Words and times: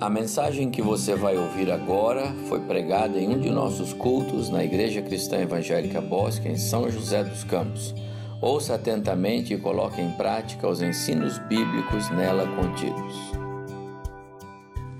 A 0.00 0.10
mensagem 0.10 0.72
que 0.72 0.82
você 0.82 1.14
vai 1.14 1.36
ouvir 1.36 1.70
agora 1.70 2.34
foi 2.48 2.58
pregada 2.60 3.16
em 3.16 3.28
um 3.28 3.38
de 3.38 3.48
nossos 3.48 3.92
cultos 3.92 4.50
na 4.50 4.64
Igreja 4.64 5.00
Cristã 5.00 5.38
Evangélica 5.38 6.00
Bosque, 6.00 6.48
em 6.48 6.58
São 6.58 6.90
José 6.90 7.22
dos 7.22 7.44
Campos. 7.44 7.94
Ouça 8.42 8.74
atentamente 8.74 9.54
e 9.54 9.56
coloque 9.56 10.00
em 10.00 10.10
prática 10.10 10.66
os 10.66 10.82
ensinos 10.82 11.38
bíblicos 11.38 12.10
nela 12.10 12.44
contidos. 12.56 13.14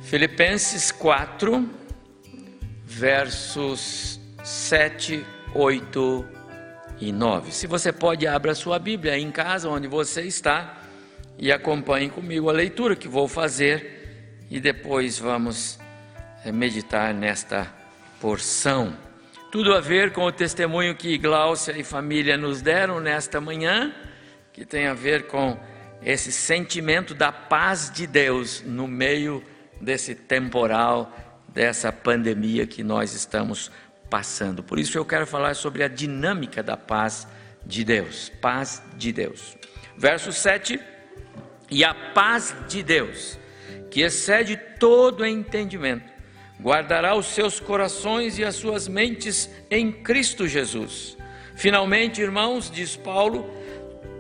Filipenses 0.01 0.93
4, 0.93 1.69
versos 2.85 4.21
7, 4.45 5.27
8 5.57 6.25
e 7.01 7.11
9. 7.11 7.51
Se 7.51 7.67
você 7.67 7.93
pode, 7.93 8.29
abra 8.29 8.55
sua 8.55 8.79
Bíblia 8.79 9.19
em 9.19 9.33
casa, 9.33 9.69
onde 9.69 9.89
você 9.89 10.23
está, 10.23 10.83
e 11.37 11.51
acompanhe 11.51 12.09
comigo 12.09 12.49
a 12.49 12.53
leitura 12.53 12.95
que 12.95 13.09
vou 13.09 13.27
fazer 13.27 13.94
e 14.55 14.61
depois 14.61 15.19
vamos 15.19 15.81
eh, 16.45 16.53
meditar 16.53 17.13
nesta 17.13 17.67
porção. 18.21 18.97
Tudo 19.51 19.75
a 19.75 19.81
ver 19.81 20.13
com 20.13 20.23
o 20.27 20.31
testemunho 20.31 20.95
que 20.95 21.19
Gláucia 21.19 21.77
e 21.77 21.83
família 21.83 22.37
nos 22.37 22.63
deram 22.63 23.01
nesta 23.01 23.41
manhã, 23.41 23.93
que 24.53 24.65
tem 24.65 24.87
a 24.87 24.95
ver 24.95 25.27
com 25.27 25.59
esse 26.01 26.31
sentimento 26.31 27.17
da 27.17 27.33
paz 27.33 27.91
de 27.91 28.07
Deus 28.07 28.63
no 28.65 28.87
meio 28.87 29.43
desse 29.81 30.15
temporal, 30.15 31.13
dessa 31.49 31.91
pandemia 31.91 32.65
que 32.65 32.85
nós 32.85 33.13
estamos 33.13 33.73
passando. 34.09 34.63
Por 34.63 34.79
isso 34.79 34.97
eu 34.97 35.05
quero 35.05 35.27
falar 35.27 35.55
sobre 35.57 35.83
a 35.83 35.89
dinâmica 35.89 36.63
da 36.63 36.77
paz 36.77 37.27
de 37.67 37.83
Deus. 37.83 38.31
Paz 38.41 38.81
de 38.97 39.13
Deus. 39.13 39.57
Verso 39.97 40.31
7: 40.31 40.79
E 41.69 41.83
a 41.83 41.93
paz 41.93 42.55
de 42.69 42.85
Deus 42.85 43.43
que 43.95 44.03
excede 44.03 44.57
todo 44.57 45.25
entendimento, 45.25 46.13
guardará 46.61 47.15
os 47.15 47.27
seus 47.27 47.61
corações 47.61 48.37
e 48.41 48.45
as 48.45 48.57
suas 48.57 48.89
mentes 48.89 49.49
em 49.71 49.93
Cristo 49.93 50.49
Jesus. 50.49 51.17
Finalmente, 51.55 52.21
irmãos, 52.21 52.69
diz 52.69 52.97
Paulo, 52.97 53.49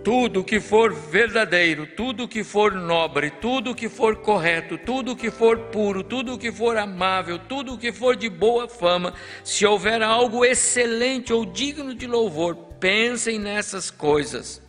tudo 0.04 0.44
que 0.44 0.60
for 0.60 0.94
verdadeiro, 0.94 1.88
tudo 1.88 2.28
que 2.28 2.44
for 2.44 2.72
nobre, 2.72 3.32
tudo 3.32 3.74
que 3.74 3.88
for 3.88 4.14
correto, 4.18 4.78
tudo 4.78 5.16
que 5.16 5.28
for 5.28 5.58
puro, 5.58 6.04
tudo 6.04 6.38
que 6.38 6.52
for 6.52 6.76
amável, 6.76 7.36
tudo 7.36 7.76
que 7.76 7.90
for 7.90 8.14
de 8.14 8.28
boa 8.28 8.68
fama, 8.68 9.12
se 9.42 9.66
houver 9.66 10.04
algo 10.04 10.44
excelente 10.44 11.32
ou 11.32 11.44
digno 11.44 11.92
de 11.96 12.06
louvor, 12.06 12.54
pensem 12.78 13.40
nessas 13.40 13.90
coisas. 13.90 14.63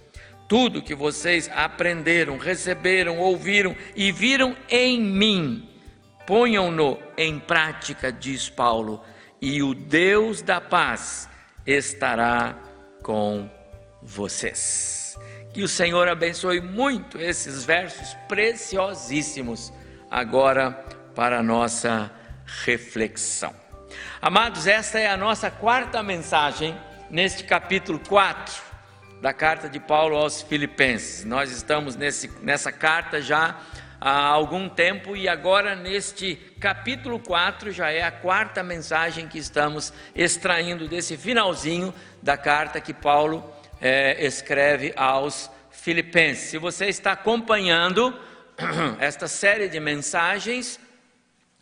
Tudo 0.47 0.81
que 0.81 0.93
vocês 0.93 1.49
aprenderam, 1.53 2.38
receberam, 2.38 3.17
ouviram 3.17 3.75
e 3.95 4.11
viram 4.11 4.55
em 4.69 5.02
mim, 5.02 5.67
ponham-no 6.27 6.99
em 7.17 7.39
prática, 7.39 8.11
diz 8.11 8.47
Paulo, 8.47 9.02
e 9.41 9.63
o 9.63 9.73
Deus 9.73 10.43
da 10.43 10.61
paz 10.61 11.27
estará 11.65 12.55
com 13.02 13.49
vocês. 14.03 15.17
Que 15.52 15.63
o 15.63 15.67
Senhor 15.67 16.07
abençoe 16.07 16.61
muito 16.61 17.19
esses 17.19 17.65
versos 17.65 18.13
preciosíssimos 18.27 19.73
agora 20.11 20.71
para 21.15 21.39
a 21.39 21.43
nossa 21.43 22.11
reflexão. 22.45 23.55
Amados, 24.21 24.67
esta 24.67 24.99
é 24.99 25.07
a 25.07 25.17
nossa 25.17 25.49
quarta 25.49 26.03
mensagem 26.03 26.77
neste 27.09 27.43
capítulo 27.43 27.99
4 27.99 28.74
da 29.21 29.33
carta 29.33 29.69
de 29.69 29.80
Paulo 29.80 30.16
aos 30.17 30.41
Filipenses. 30.41 31.25
Nós 31.25 31.52
estamos 31.52 31.95
nesse, 31.95 32.30
nessa 32.42 32.71
carta 32.71 33.21
já 33.21 33.59
há 33.99 34.20
algum 34.27 34.67
tempo 34.67 35.15
e 35.15 35.27
agora 35.27 35.76
neste 35.76 36.36
capítulo 36.59 37.20
4 37.20 37.71
já 37.71 37.92
é 37.92 38.03
a 38.03 38.11
quarta 38.11 38.61
mensagem 38.61 39.27
que 39.27 39.37
estamos 39.37 39.93
extraindo 40.14 40.87
desse 40.87 41.17
finalzinho 41.17 41.93
da 42.21 42.37
carta 42.37 42.81
que 42.81 42.93
Paulo 42.93 43.43
é, 43.81 44.23
escreve 44.26 44.93
aos 44.95 45.49
Filipenses. 45.71 46.49
Se 46.49 46.58
você 46.58 46.86
está 46.86 47.14
acompanhando 47.14 48.17
esta 48.99 49.27
série 49.27 49.67
de 49.67 49.80
mensagens, 49.80 50.80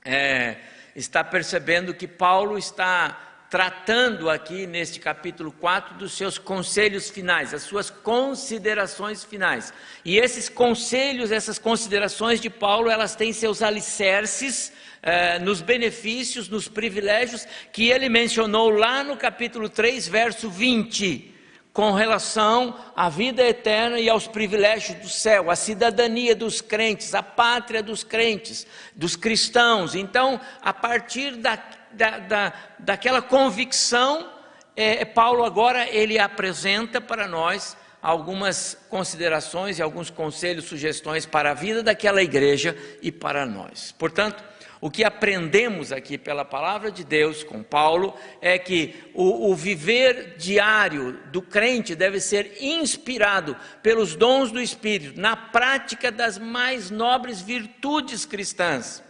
é, 0.03 0.57
está 0.95 1.23
percebendo 1.23 1.93
que 1.93 2.07
Paulo 2.07 2.57
está 2.57 3.32
tratando 3.53 4.31
aqui 4.31 4.65
neste 4.65 4.99
capítulo 4.99 5.51
4 5.51 5.93
dos 5.99 6.13
seus 6.13 6.39
conselhos 6.39 7.11
finais, 7.11 7.53
as 7.53 7.61
suas 7.61 7.87
considerações 7.87 9.23
finais. 9.23 9.71
E 10.03 10.17
esses 10.17 10.49
conselhos, 10.49 11.31
essas 11.31 11.59
considerações 11.59 12.41
de 12.41 12.49
Paulo, 12.49 12.89
elas 12.89 13.15
têm 13.15 13.31
seus 13.31 13.61
alicerces 13.61 14.73
eh, 15.03 15.37
nos 15.37 15.61
benefícios, 15.61 16.49
nos 16.49 16.67
privilégios 16.67 17.45
que 17.71 17.91
ele 17.91 18.09
mencionou 18.09 18.71
lá 18.71 19.03
no 19.03 19.15
capítulo 19.15 19.69
3, 19.69 20.07
verso 20.07 20.49
20 20.49 21.31
com 21.71 21.91
relação 21.91 22.75
à 22.95 23.09
vida 23.09 23.43
eterna 23.43 23.99
e 23.99 24.07
aos 24.07 24.27
privilégios 24.27 24.97
do 24.99 25.09
céu, 25.09 25.49
a 25.49 25.55
cidadania 25.55 26.35
dos 26.35 26.61
crentes, 26.61 27.15
a 27.15 27.23
pátria 27.23 27.81
dos 27.81 28.03
crentes, 28.03 28.65
dos 28.95 29.15
cristãos. 29.15 29.95
Então, 29.95 30.39
a 30.61 30.71
partir 30.71 31.35
da, 31.37 31.57
da, 31.93 32.19
da, 32.19 32.53
daquela 32.79 33.21
convicção, 33.21 34.29
é, 34.75 35.05
Paulo 35.05 35.43
agora 35.43 35.87
ele 35.89 36.17
apresenta 36.19 36.99
para 36.99 37.27
nós 37.27 37.77
algumas 38.01 38.77
considerações 38.89 39.79
e 39.79 39.81
alguns 39.81 40.09
conselhos, 40.09 40.65
sugestões 40.65 41.25
para 41.25 41.51
a 41.51 41.53
vida 41.53 41.81
daquela 41.81 42.21
igreja 42.21 42.77
e 43.01 43.11
para 43.11 43.45
nós. 43.45 43.93
Portanto, 43.97 44.43
o 44.81 44.91
que 44.91 45.05
aprendemos 45.05 45.93
aqui 45.93 46.17
pela 46.17 46.43
palavra 46.43 46.91
de 46.91 47.05
Deus 47.05 47.41
com 47.41 47.63
Paulo 47.63 48.13
é 48.41 48.59
que 48.59 48.93
o, 49.13 49.49
o 49.49 49.55
viver 49.55 50.35
diário 50.35 51.21
do 51.31 51.41
crente 51.41 51.95
deve 51.95 52.19
ser 52.19 52.57
inspirado 52.59 53.55
pelos 53.81 54.13
dons 54.13 54.51
do 54.51 54.59
Espírito, 54.59 55.17
na 55.17 55.37
prática 55.37 56.11
das 56.11 56.37
mais 56.37 56.91
nobres 56.91 57.39
virtudes 57.39 58.25
cristãs. 58.25 59.01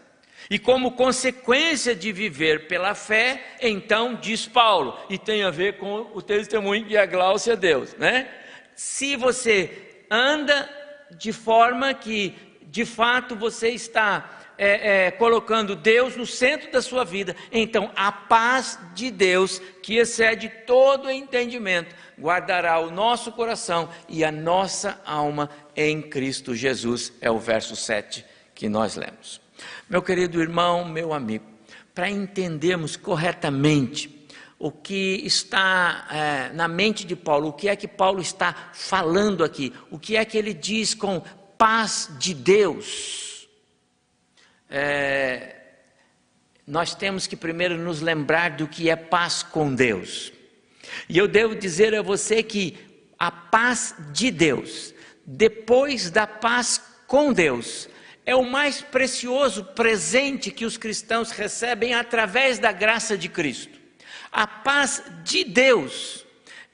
E 0.53 0.59
como 0.59 0.91
consequência 0.91 1.95
de 1.95 2.11
viver 2.11 2.67
pela 2.67 2.93
fé, 2.93 3.55
então 3.59 4.13
diz 4.13 4.45
Paulo, 4.45 4.95
e 5.09 5.17
tem 5.17 5.41
a 5.41 5.49
ver 5.49 5.79
com 5.79 6.11
o 6.13 6.21
testemunho 6.21 6.85
que 6.85 6.95
a 6.95 7.07
Gláucia 7.07 7.55
Deus, 7.55 7.95
né? 7.95 8.29
Se 8.75 9.15
você 9.15 10.05
anda 10.11 10.69
de 11.17 11.33
forma 11.33 11.91
que 11.95 12.35
de 12.67 12.85
fato 12.85 13.35
você 13.35 13.69
está 13.69 14.43
é, 14.55 15.07
é, 15.07 15.11
colocando 15.11 15.75
Deus 15.75 16.15
no 16.15 16.27
centro 16.27 16.71
da 16.71 16.83
sua 16.83 17.03
vida, 17.03 17.35
então 17.51 17.91
a 17.95 18.11
paz 18.11 18.77
de 18.93 19.09
Deus, 19.09 19.59
que 19.81 19.97
excede 19.97 20.49
todo 20.67 21.09
entendimento, 21.09 21.95
guardará 22.15 22.77
o 22.77 22.91
nosso 22.91 23.31
coração 23.31 23.89
e 24.07 24.23
a 24.23 24.31
nossa 24.31 25.01
alma 25.03 25.49
em 25.75 25.99
Cristo 25.99 26.53
Jesus. 26.53 27.11
É 27.19 27.31
o 27.31 27.39
verso 27.39 27.75
7 27.75 28.23
que 28.53 28.69
nós 28.69 28.95
lemos. 28.95 29.42
Meu 29.93 30.01
querido 30.01 30.41
irmão, 30.41 30.83
meu 30.83 31.13
amigo, 31.13 31.45
para 31.93 32.09
entendermos 32.09 32.95
corretamente 32.95 34.27
o 34.57 34.71
que 34.71 35.21
está 35.23 36.07
é, 36.09 36.51
na 36.51 36.67
mente 36.67 37.05
de 37.05 37.15
Paulo, 37.15 37.49
o 37.49 37.53
que 37.53 37.69
é 37.69 37.75
que 37.75 37.87
Paulo 37.87 38.19
está 38.19 38.71
falando 38.73 39.43
aqui, 39.43 39.71
o 39.91 39.99
que 39.99 40.17
é 40.17 40.25
que 40.25 40.35
ele 40.35 40.51
diz 40.51 40.95
com 40.95 41.21
paz 41.59 42.09
de 42.17 42.33
Deus 42.33 43.47
é, 44.67 45.57
nós 46.65 46.95
temos 46.95 47.27
que 47.27 47.35
primeiro 47.35 47.77
nos 47.77 48.01
lembrar 48.01 48.49
do 48.49 48.67
que 48.67 48.89
é 48.89 48.95
paz 48.95 49.43
com 49.43 49.75
Deus. 49.75 50.33
E 51.07 51.19
eu 51.19 51.27
devo 51.27 51.53
dizer 51.55 51.93
a 51.93 52.01
você 52.01 52.41
que 52.41 52.79
a 53.19 53.29
paz 53.29 53.93
de 54.11 54.31
Deus, 54.31 54.91
depois 55.23 56.09
da 56.09 56.25
paz 56.25 56.81
com 57.05 57.31
Deus, 57.31 57.87
é 58.25 58.35
o 58.35 58.43
mais 58.43 58.81
precioso 58.81 59.63
presente 59.63 60.51
que 60.51 60.65
os 60.65 60.77
cristãos 60.77 61.31
recebem 61.31 61.93
através 61.93 62.59
da 62.59 62.71
graça 62.71 63.17
de 63.17 63.27
Cristo. 63.27 63.77
A 64.31 64.47
paz 64.47 65.03
de 65.23 65.43
Deus, 65.43 66.25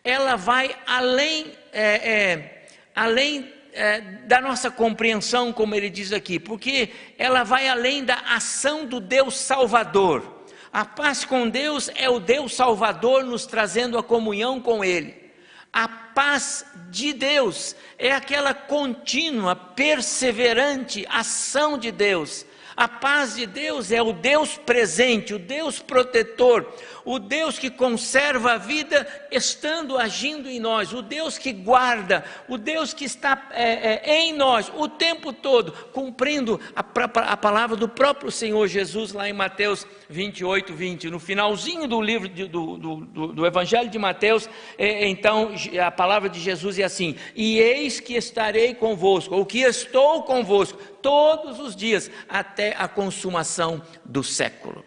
ela 0.04 0.36
vai 0.36 0.76
além, 0.86 1.52
é, 1.74 2.12
é, 2.12 2.68
além 2.96 3.52
é, 3.74 4.02
da 4.02 4.40
nossa 4.40 4.70
compreensão, 4.72 5.52
como 5.52 5.76
ele 5.76 5.90
diz 5.90 6.14
aqui, 6.14 6.40
porque 6.40 6.90
ela 7.18 7.44
vai 7.44 7.68
além 7.68 8.04
da 8.04 8.16
ação 8.16 8.86
do 8.86 9.00
Deus 9.00 9.38
Salvador. 9.38 10.46
A 10.72 10.86
paz 10.86 11.26
com 11.26 11.50
Deus 11.50 11.90
é 11.96 12.10
o 12.10 12.20
Deus 12.20 12.56
Salvador 12.56 13.24
nos 13.24 13.46
trazendo 13.46 13.98
a 13.98 14.04
comunhão 14.04 14.62
com 14.62 14.84
Ele. 14.84 15.29
A 15.72 15.88
paz 15.88 16.66
de 16.90 17.14
Deus 17.14 17.76
é 17.98 18.12
aquela 18.12 18.54
contínua, 18.54 19.56
perseverante 19.56 21.06
ação 21.10 21.78
de 21.78 21.92
Deus 21.92 22.46
A 22.80 22.88
paz 22.88 23.36
de 23.36 23.46
Deus 23.46 23.92
é 23.92 24.02
o 24.02 24.14
Deus 24.14 24.58
presente, 24.58 25.34
o 25.34 25.38
Deus 25.38 25.80
protetor, 25.80 26.66
o 27.04 27.20
Deus 27.20 27.60
que 27.60 27.70
conserva 27.70 28.54
a 28.54 28.58
vida 28.58 29.06
estando 29.30 29.98
agindo 29.98 30.48
em 30.48 30.62
nós, 30.62 30.94
o 30.94 31.02
Deus 31.02 31.38
que 31.38 31.52
guarda, 31.52 32.24
o 32.48 32.58
Deus 32.58 32.94
que 32.94 33.04
está 33.04 33.50
é, 33.52 34.00
é, 34.10 34.22
em 34.22 34.32
nós 34.32 34.72
o 34.74 34.88
tempo 34.88 35.34
todo, 35.34 35.74
cumprindo 35.92 36.58
a, 36.74 36.80
a, 36.80 37.36
palavra 37.36 37.76
do 37.76 37.90
próprio 37.90 38.32
Senhor 38.32 38.66
Jesus 38.68 39.12
lá 39.12 39.28
em 39.28 39.34
Mateus 39.34 39.86
28, 40.10 40.74
20. 40.74 41.10
No 41.10 41.20
finalzinho 41.20 41.86
do 41.86 42.00
livro 42.00 42.30
de, 42.30 42.46
do, 42.46 42.78
do, 42.78 42.96
do, 43.34 43.46
Evangelho 43.46 43.90
de 43.90 44.00
Mateus, 44.00 44.50
é, 44.78 45.06
então 45.06 45.52
a 45.86 45.92
palavra 45.92 46.30
de 46.30 46.40
Jesus 46.40 46.80
é 46.80 46.84
assim: 46.86 47.18
E 47.36 47.60
eis 47.60 48.00
que 48.00 48.14
estarei 48.14 48.74
convosco, 48.74 49.36
ou 49.36 49.46
que 49.46 49.60
estou 49.60 50.24
convosco, 50.24 50.80
todos 51.02 51.60
os 51.60 51.76
dias, 51.76 52.10
até 52.28 52.76
a 52.78 52.88
consumação 52.88 53.82
do 54.06 54.24
século. 54.24 54.86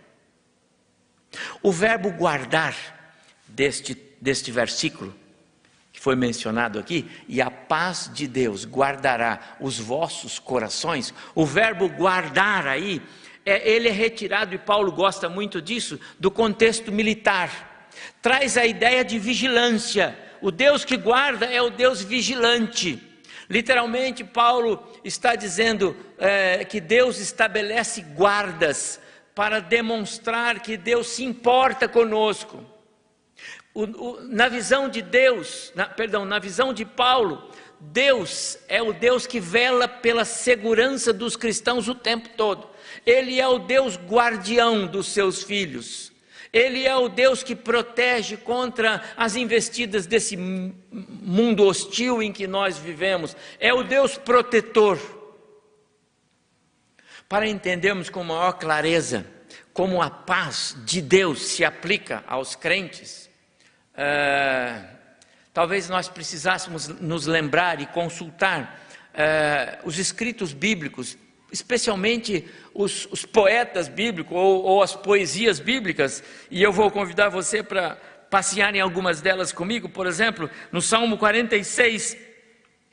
O 1.62 1.72
verbo 1.72 2.10
guardar 2.10 2.74
deste, 3.46 3.94
deste 4.20 4.50
versículo, 4.50 5.14
que 5.92 6.00
foi 6.00 6.16
mencionado 6.16 6.78
aqui, 6.78 7.10
e 7.28 7.40
a 7.40 7.50
paz 7.50 8.10
de 8.12 8.26
Deus 8.26 8.64
guardará 8.64 9.56
os 9.60 9.78
vossos 9.78 10.38
corações, 10.38 11.12
o 11.34 11.44
verbo 11.44 11.88
guardar 11.88 12.66
aí, 12.66 13.02
é, 13.44 13.68
ele 13.68 13.88
é 13.88 13.92
retirado, 13.92 14.54
e 14.54 14.58
Paulo 14.58 14.92
gosta 14.92 15.28
muito 15.28 15.60
disso, 15.60 15.98
do 16.18 16.30
contexto 16.30 16.92
militar. 16.92 17.90
Traz 18.20 18.56
a 18.56 18.64
ideia 18.64 19.04
de 19.04 19.18
vigilância. 19.18 20.16
O 20.40 20.50
Deus 20.50 20.84
que 20.84 20.96
guarda 20.96 21.46
é 21.46 21.60
o 21.60 21.70
Deus 21.70 22.02
vigilante. 22.02 23.11
Literalmente, 23.52 24.24
Paulo 24.24 24.82
está 25.04 25.34
dizendo 25.34 25.94
é, 26.16 26.64
que 26.64 26.80
Deus 26.80 27.18
estabelece 27.18 28.00
guardas 28.00 28.98
para 29.34 29.60
demonstrar 29.60 30.60
que 30.60 30.74
Deus 30.78 31.08
se 31.08 31.22
importa 31.22 31.86
conosco. 31.86 32.64
O, 33.74 33.82
o, 33.82 34.20
na 34.22 34.48
visão 34.48 34.88
de 34.88 35.02
Deus, 35.02 35.70
na, 35.74 35.84
perdão, 35.84 36.24
na 36.24 36.38
visão 36.38 36.72
de 36.72 36.86
Paulo, 36.86 37.50
Deus 37.78 38.58
é 38.68 38.80
o 38.80 38.94
Deus 38.94 39.26
que 39.26 39.38
vela 39.38 39.86
pela 39.86 40.24
segurança 40.24 41.12
dos 41.12 41.36
cristãos 41.36 41.88
o 41.88 41.94
tempo 41.94 42.30
todo. 42.30 42.70
Ele 43.04 43.38
é 43.38 43.46
o 43.46 43.58
Deus 43.58 43.98
guardião 43.98 44.86
dos 44.86 45.08
seus 45.08 45.42
filhos. 45.42 46.11
Ele 46.52 46.86
é 46.86 46.94
o 46.94 47.08
Deus 47.08 47.42
que 47.42 47.56
protege 47.56 48.36
contra 48.36 49.02
as 49.16 49.36
investidas 49.36 50.06
desse 50.06 50.36
mundo 50.36 51.64
hostil 51.64 52.22
em 52.22 52.30
que 52.30 52.46
nós 52.46 52.76
vivemos. 52.76 53.34
É 53.58 53.72
o 53.72 53.82
Deus 53.82 54.18
protetor. 54.18 54.98
Para 57.26 57.48
entendermos 57.48 58.10
com 58.10 58.22
maior 58.22 58.52
clareza 58.52 59.24
como 59.72 60.02
a 60.02 60.10
paz 60.10 60.76
de 60.84 61.00
Deus 61.00 61.40
se 61.46 61.64
aplica 61.64 62.22
aos 62.26 62.54
crentes, 62.54 63.30
uh, 63.94 64.86
talvez 65.54 65.88
nós 65.88 66.08
precisássemos 66.08 66.88
nos 66.88 67.26
lembrar 67.26 67.80
e 67.80 67.86
consultar 67.86 68.86
uh, 69.14 69.88
os 69.88 69.98
escritos 69.98 70.52
bíblicos, 70.52 71.16
especialmente 71.52 72.48
os, 72.72 73.06
os 73.12 73.26
poetas 73.26 73.86
bíblicos 73.86 74.36
ou, 74.36 74.62
ou 74.62 74.82
as 74.82 74.96
poesias 74.96 75.60
bíblicas, 75.60 76.24
e 76.50 76.62
eu 76.62 76.72
vou 76.72 76.90
convidar 76.90 77.28
você 77.28 77.62
para 77.62 77.96
passear 78.30 78.74
em 78.74 78.80
algumas 78.80 79.20
delas 79.20 79.52
comigo, 79.52 79.90
por 79.90 80.06
exemplo, 80.06 80.48
no 80.72 80.80
Salmo 80.80 81.18
46, 81.18 82.16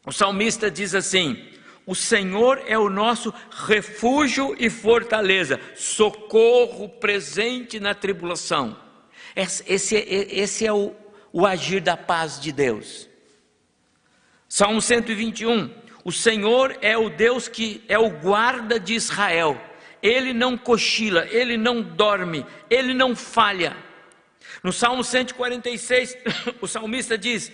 o 0.05 0.11
salmista 0.11 0.69
diz 0.69 0.93
assim: 0.93 1.47
o 1.85 1.95
Senhor 1.95 2.61
é 2.67 2.77
o 2.77 2.89
nosso 2.89 3.33
refúgio 3.49 4.55
e 4.59 4.69
fortaleza, 4.69 5.59
socorro 5.75 6.89
presente 6.89 7.79
na 7.79 7.95
tribulação. 7.95 8.77
Esse, 9.35 9.95
esse 9.95 10.65
é 10.65 10.73
o, 10.73 10.93
o 11.31 11.45
agir 11.45 11.79
da 11.79 11.95
paz 11.95 12.39
de 12.39 12.51
Deus. 12.51 13.07
Salmo 14.47 14.81
121. 14.81 15.69
O 16.03 16.11
Senhor 16.11 16.77
é 16.81 16.97
o 16.97 17.09
Deus 17.09 17.47
que 17.47 17.83
é 17.87 17.97
o 17.99 18.09
guarda 18.09 18.79
de 18.79 18.93
Israel. 18.93 19.59
Ele 20.01 20.33
não 20.33 20.57
cochila, 20.57 21.27
ele 21.29 21.57
não 21.57 21.81
dorme, 21.81 22.45
ele 22.69 22.93
não 22.93 23.15
falha. 23.15 23.75
No 24.63 24.71
Salmo 24.71 25.03
146, 25.03 26.17
o 26.61 26.67
salmista 26.67 27.17
diz: 27.17 27.51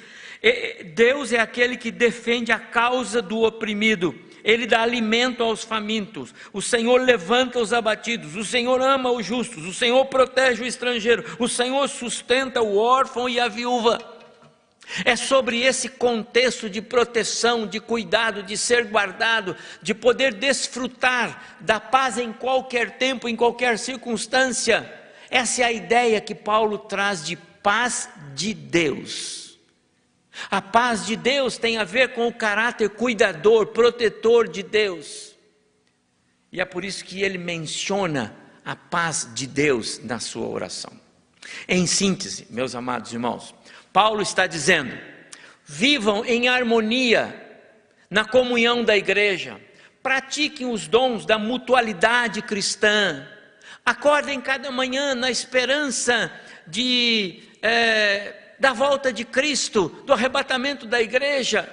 Deus 0.93 1.33
é 1.33 1.39
aquele 1.39 1.77
que 1.77 1.91
defende 1.91 2.51
a 2.51 2.59
causa 2.59 3.21
do 3.21 3.43
oprimido, 3.43 4.13
Ele 4.43 4.67
dá 4.67 4.81
alimento 4.81 5.43
aos 5.43 5.63
famintos, 5.63 6.33
o 6.53 6.61
Senhor 6.61 7.01
levanta 7.01 7.59
os 7.59 7.73
abatidos, 7.73 8.35
o 8.35 8.45
Senhor 8.45 8.79
ama 8.81 9.11
os 9.11 9.25
justos, 9.25 9.65
o 9.65 9.73
Senhor 9.73 10.05
protege 10.05 10.63
o 10.63 10.67
estrangeiro, 10.67 11.23
o 11.39 11.47
Senhor 11.47 11.87
sustenta 11.87 12.61
o 12.61 12.77
órfão 12.77 13.27
e 13.27 13.39
a 13.39 13.47
viúva. 13.47 14.14
É 15.03 15.15
sobre 15.15 15.61
esse 15.61 15.89
contexto 15.89 16.69
de 16.69 16.81
proteção, 16.81 17.65
de 17.65 17.79
cuidado, 17.79 18.43
de 18.43 18.55
ser 18.55 18.85
guardado, 18.85 19.55
de 19.81 19.93
poder 19.93 20.33
desfrutar 20.33 21.57
da 21.59 21.79
paz 21.79 22.17
em 22.17 22.31
qualquer 22.31 22.97
tempo, 22.97 23.27
em 23.27 23.35
qualquer 23.35 23.79
circunstância. 23.79 24.91
Essa 25.29 25.63
é 25.63 25.65
a 25.65 25.71
ideia 25.71 26.21
que 26.21 26.35
Paulo 26.35 26.77
traz 26.77 27.25
de 27.25 27.35
paz 27.35 28.07
de 28.35 28.53
Deus. 28.53 29.57
A 30.51 30.61
paz 30.61 31.05
de 31.05 31.15
Deus 31.15 31.57
tem 31.57 31.77
a 31.77 31.83
ver 31.83 32.13
com 32.13 32.27
o 32.27 32.33
caráter 32.33 32.89
cuidador, 32.89 33.67
protetor 33.67 34.47
de 34.47 34.61
Deus. 34.61 35.35
E 36.51 36.61
é 36.61 36.65
por 36.65 36.85
isso 36.85 37.03
que 37.03 37.21
ele 37.21 37.37
menciona 37.37 38.35
a 38.63 38.75
paz 38.75 39.29
de 39.33 39.47
Deus 39.47 39.99
na 40.03 40.19
sua 40.19 40.47
oração. 40.47 40.91
Em 41.67 41.85
síntese, 41.85 42.47
meus 42.49 42.75
amados 42.75 43.13
irmãos, 43.13 43.53
Paulo 43.95 44.21
está 44.21 44.45
dizendo: 44.45 44.93
vivam 45.63 46.25
em 46.25 46.49
harmonia 46.49 47.33
na 48.09 48.25
comunhão 48.25 48.83
da 48.83 48.97
igreja, 48.97 49.57
pratiquem 50.03 50.69
os 50.69 50.85
dons 50.85 51.25
da 51.25 51.39
mutualidade 51.39 52.41
cristã, 52.41 53.25
acordem 53.85 54.41
cada 54.41 54.69
manhã 54.69 55.15
na 55.15 55.31
esperança 55.31 56.29
de. 56.67 57.41
É, 57.61 58.41
da 58.59 58.71
volta 58.73 59.11
de 59.11 59.25
Cristo, 59.25 59.89
do 60.05 60.13
arrebatamento 60.13 60.85
da 60.85 61.01
igreja. 61.01 61.69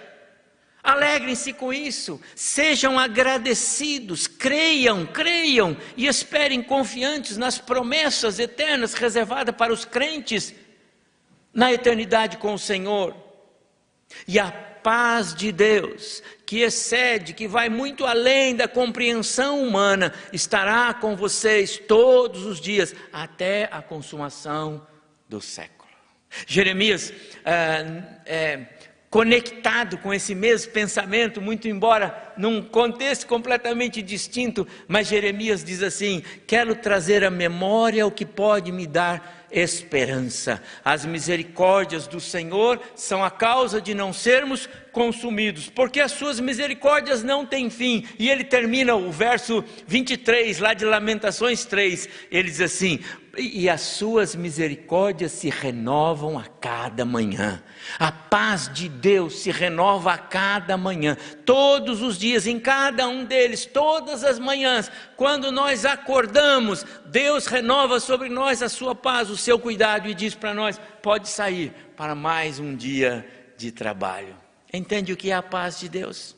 Alegrem-se 0.82 1.52
com 1.52 1.72
isso, 1.72 2.20
sejam 2.34 2.98
agradecidos, 2.98 4.26
creiam, 4.26 5.06
creiam 5.06 5.76
e 5.96 6.08
esperem 6.08 6.60
confiantes 6.60 7.36
nas 7.36 7.58
promessas 7.58 8.40
eternas 8.40 8.94
reservadas 8.94 9.54
para 9.54 9.72
os 9.72 9.84
crentes 9.84 10.52
na 11.52 11.72
eternidade 11.72 12.36
com 12.38 12.54
o 12.54 12.58
Senhor. 12.58 13.14
E 14.26 14.38
a 14.38 14.50
paz 14.50 15.34
de 15.34 15.52
Deus, 15.52 16.22
que 16.44 16.60
excede, 16.60 17.32
que 17.32 17.46
vai 17.46 17.68
muito 17.68 18.04
além 18.04 18.54
da 18.54 18.66
compreensão 18.66 19.62
humana, 19.62 20.12
estará 20.32 20.92
com 20.92 21.16
vocês 21.16 21.78
todos 21.78 22.44
os 22.44 22.60
dias 22.60 22.94
até 23.12 23.68
a 23.70 23.80
consumação 23.80 24.86
do 25.28 25.40
século. 25.40 25.88
Jeremias, 26.46 27.12
ah, 27.44 28.02
é, 28.26 28.66
conectado 29.12 29.98
com 29.98 30.12
esse 30.12 30.34
mesmo 30.34 30.72
pensamento, 30.72 31.38
muito 31.38 31.68
embora 31.68 32.32
num 32.36 32.62
contexto 32.62 33.26
completamente 33.26 34.00
distinto, 34.00 34.66
mas 34.88 35.08
Jeremias 35.08 35.62
diz 35.62 35.82
assim: 35.82 36.22
Quero 36.46 36.74
trazer 36.74 37.22
à 37.22 37.30
memória 37.30 38.06
o 38.06 38.10
que 38.10 38.24
pode 38.24 38.72
me 38.72 38.86
dar 38.86 39.41
esperança. 39.52 40.62
As 40.84 41.04
misericórdias 41.04 42.06
do 42.06 42.20
Senhor 42.20 42.80
são 42.94 43.22
a 43.24 43.30
causa 43.30 43.80
de 43.80 43.94
não 43.94 44.12
sermos 44.12 44.68
consumidos, 44.92 45.68
porque 45.68 46.00
as 46.00 46.12
suas 46.12 46.38
misericórdias 46.38 47.22
não 47.22 47.44
têm 47.44 47.70
fim. 47.70 48.06
E 48.18 48.30
ele 48.30 48.44
termina 48.44 48.94
o 48.94 49.10
verso 49.10 49.64
23, 49.86 50.58
lá 50.58 50.74
de 50.74 50.84
Lamentações 50.84 51.64
3, 51.64 52.08
ele 52.30 52.50
diz 52.50 52.60
assim: 52.60 53.00
e 53.36 53.68
as 53.68 53.80
suas 53.80 54.34
misericórdias 54.34 55.32
se 55.32 55.48
renovam 55.48 56.38
a 56.38 56.44
cada 56.44 57.04
manhã. 57.04 57.62
A 57.98 58.12
paz 58.12 58.70
de 58.72 58.88
Deus 58.88 59.40
se 59.40 59.50
renova 59.50 60.12
a 60.12 60.18
cada 60.18 60.76
manhã, 60.76 61.16
todos 61.44 62.02
os 62.02 62.18
dias, 62.18 62.46
em 62.46 62.60
cada 62.60 63.08
um 63.08 63.24
deles, 63.24 63.64
todas 63.64 64.22
as 64.22 64.38
manhãs, 64.38 64.90
quando 65.16 65.50
nós 65.50 65.86
acordamos, 65.86 66.84
Deus 67.06 67.46
renova 67.46 67.98
sobre 68.00 68.28
nós 68.28 68.62
a 68.62 68.68
sua 68.68 68.94
paz, 68.94 69.30
o 69.30 69.36
seu 69.36 69.58
cuidado 69.58 70.08
e 70.08 70.14
diz 70.14 70.34
para 70.34 70.52
nós: 70.52 70.78
pode 71.02 71.28
sair 71.28 71.72
para 71.96 72.14
mais 72.14 72.58
um 72.58 72.76
dia 72.76 73.26
de 73.56 73.72
trabalho. 73.72 74.41
Entende 74.72 75.12
o 75.12 75.16
que 75.16 75.30
é 75.30 75.34
a 75.34 75.42
paz 75.42 75.78
de 75.78 75.88
Deus? 75.88 76.34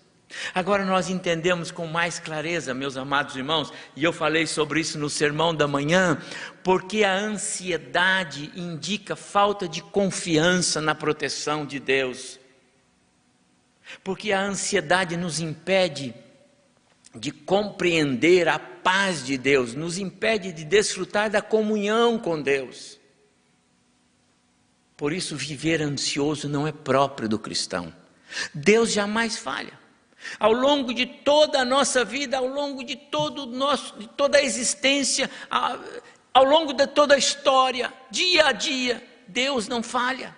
Agora 0.52 0.84
nós 0.84 1.08
entendemos 1.08 1.70
com 1.70 1.86
mais 1.86 2.18
clareza, 2.18 2.74
meus 2.74 2.96
amados 2.96 3.36
irmãos, 3.36 3.72
e 3.94 4.02
eu 4.02 4.12
falei 4.12 4.46
sobre 4.46 4.80
isso 4.80 4.98
no 4.98 5.08
sermão 5.08 5.54
da 5.54 5.68
manhã, 5.68 6.20
porque 6.62 7.04
a 7.04 7.14
ansiedade 7.14 8.50
indica 8.56 9.14
falta 9.14 9.68
de 9.68 9.80
confiança 9.80 10.80
na 10.80 10.94
proteção 10.94 11.64
de 11.64 11.78
Deus. 11.78 12.40
Porque 14.02 14.32
a 14.32 14.40
ansiedade 14.40 15.16
nos 15.16 15.38
impede 15.38 16.14
de 17.14 17.30
compreender 17.30 18.48
a 18.48 18.58
paz 18.58 19.24
de 19.24 19.38
Deus, 19.38 19.74
nos 19.74 19.98
impede 19.98 20.52
de 20.52 20.64
desfrutar 20.64 21.30
da 21.30 21.40
comunhão 21.40 22.18
com 22.18 22.42
Deus. 22.42 22.98
Por 24.96 25.12
isso, 25.12 25.36
viver 25.36 25.80
ansioso 25.80 26.48
não 26.48 26.66
é 26.66 26.72
próprio 26.72 27.28
do 27.28 27.38
cristão. 27.38 27.92
Deus 28.52 28.92
jamais 28.92 29.36
falha. 29.38 29.78
Ao 30.38 30.52
longo 30.52 30.94
de 30.94 31.04
toda 31.04 31.60
a 31.60 31.64
nossa 31.64 32.04
vida, 32.04 32.38
ao 32.38 32.46
longo 32.46 32.82
de, 32.82 32.96
todo 32.96 33.46
nosso, 33.46 33.98
de 33.98 34.08
toda 34.08 34.38
a 34.38 34.42
existência, 34.42 35.30
ao 36.32 36.44
longo 36.44 36.72
de 36.72 36.86
toda 36.86 37.14
a 37.14 37.18
história, 37.18 37.92
dia 38.10 38.46
a 38.46 38.52
dia, 38.52 39.06
Deus 39.28 39.68
não 39.68 39.82
falha. 39.82 40.34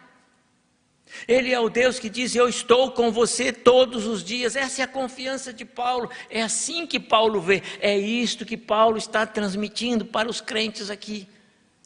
Ele 1.27 1.53
é 1.53 1.61
o 1.61 1.69
Deus 1.69 1.99
que 1.99 2.11
diz: 2.11 2.35
Eu 2.35 2.49
estou 2.49 2.91
com 2.91 3.11
você 3.11 3.53
todos 3.53 4.07
os 4.07 4.23
dias. 4.23 4.57
Essa 4.57 4.83
é 4.83 4.85
a 4.85 4.89
confiança 4.89 5.53
de 5.53 5.65
Paulo. 5.65 6.11
É 6.29 6.43
assim 6.43 6.87
que 6.87 6.99
Paulo 6.99 7.41
vê. 7.41 7.63
É 7.81 7.97
isto 7.97 8.45
que 8.45 8.57
Paulo 8.57 8.99
está 8.99 9.25
transmitindo 9.25 10.05
para 10.05 10.29
os 10.29 10.41
crentes 10.41 10.91
aqui, 10.91 11.29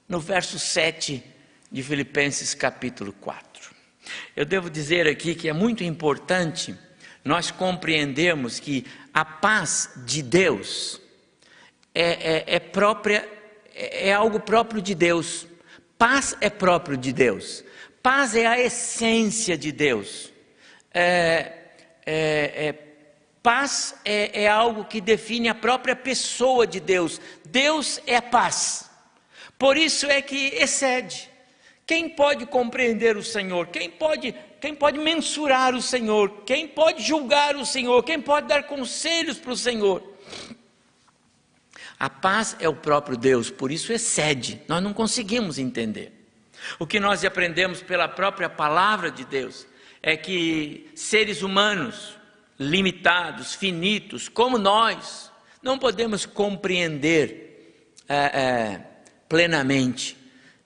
no 0.08 0.18
verso 0.18 0.58
7 0.58 1.22
de 1.70 1.82
Filipenses, 1.82 2.54
capítulo 2.54 3.12
4. 3.12 3.49
Eu 4.36 4.44
devo 4.44 4.70
dizer 4.70 5.06
aqui 5.06 5.34
que 5.34 5.48
é 5.48 5.52
muito 5.52 5.84
importante 5.84 6.74
nós 7.24 7.50
compreendermos 7.50 8.58
que 8.58 8.86
a 9.12 9.24
paz 9.24 9.90
de 10.06 10.22
Deus 10.22 11.00
é, 11.94 12.02
é, 12.02 12.56
é 12.56 12.58
própria, 12.60 13.28
é, 13.74 14.08
é 14.08 14.12
algo 14.12 14.40
próprio 14.40 14.80
de 14.80 14.94
Deus. 14.94 15.46
Paz 15.98 16.36
é 16.40 16.48
próprio 16.48 16.96
de 16.96 17.12
Deus. 17.12 17.64
Paz 18.02 18.34
é 18.34 18.46
a 18.46 18.58
essência 18.58 19.56
de 19.56 19.70
Deus. 19.70 20.32
É, 20.92 21.52
é, 22.06 22.66
é, 22.66 22.74
paz 23.42 23.94
é, 24.04 24.44
é 24.44 24.48
algo 24.48 24.84
que 24.84 25.00
define 25.00 25.48
a 25.48 25.54
própria 25.54 25.94
pessoa 25.94 26.66
de 26.66 26.80
Deus. 26.80 27.20
Deus 27.44 28.00
é 28.06 28.20
paz. 28.20 28.90
Por 29.58 29.76
isso 29.76 30.06
é 30.06 30.22
que 30.22 30.54
excede. 30.54 31.29
Quem 31.90 32.08
pode 32.08 32.46
compreender 32.46 33.16
o 33.16 33.22
Senhor? 33.24 33.66
Quem 33.66 33.90
pode, 33.90 34.32
quem 34.60 34.76
pode 34.76 34.96
mensurar 34.96 35.74
o 35.74 35.82
Senhor? 35.82 36.44
Quem 36.46 36.68
pode 36.68 37.02
julgar 37.02 37.56
o 37.56 37.66
Senhor? 37.66 38.00
Quem 38.04 38.20
pode 38.20 38.46
dar 38.46 38.62
conselhos 38.62 39.38
para 39.38 39.50
o 39.50 39.56
Senhor? 39.56 40.00
A 41.98 42.08
paz 42.08 42.56
é 42.60 42.68
o 42.68 42.76
próprio 42.76 43.16
Deus, 43.16 43.50
por 43.50 43.72
isso 43.72 43.92
excede. 43.92 44.62
Nós 44.68 44.80
não 44.80 44.92
conseguimos 44.92 45.58
entender. 45.58 46.12
O 46.78 46.86
que 46.86 47.00
nós 47.00 47.24
aprendemos 47.24 47.82
pela 47.82 48.06
própria 48.06 48.48
palavra 48.48 49.10
de 49.10 49.24
Deus 49.24 49.66
é 50.00 50.16
que 50.16 50.88
seres 50.94 51.42
humanos, 51.42 52.16
limitados, 52.56 53.52
finitos, 53.52 54.28
como 54.28 54.58
nós, 54.58 55.32
não 55.60 55.76
podemos 55.76 56.24
compreender 56.24 57.82
é, 58.08 58.14
é, 58.14 58.80
plenamente 59.28 60.16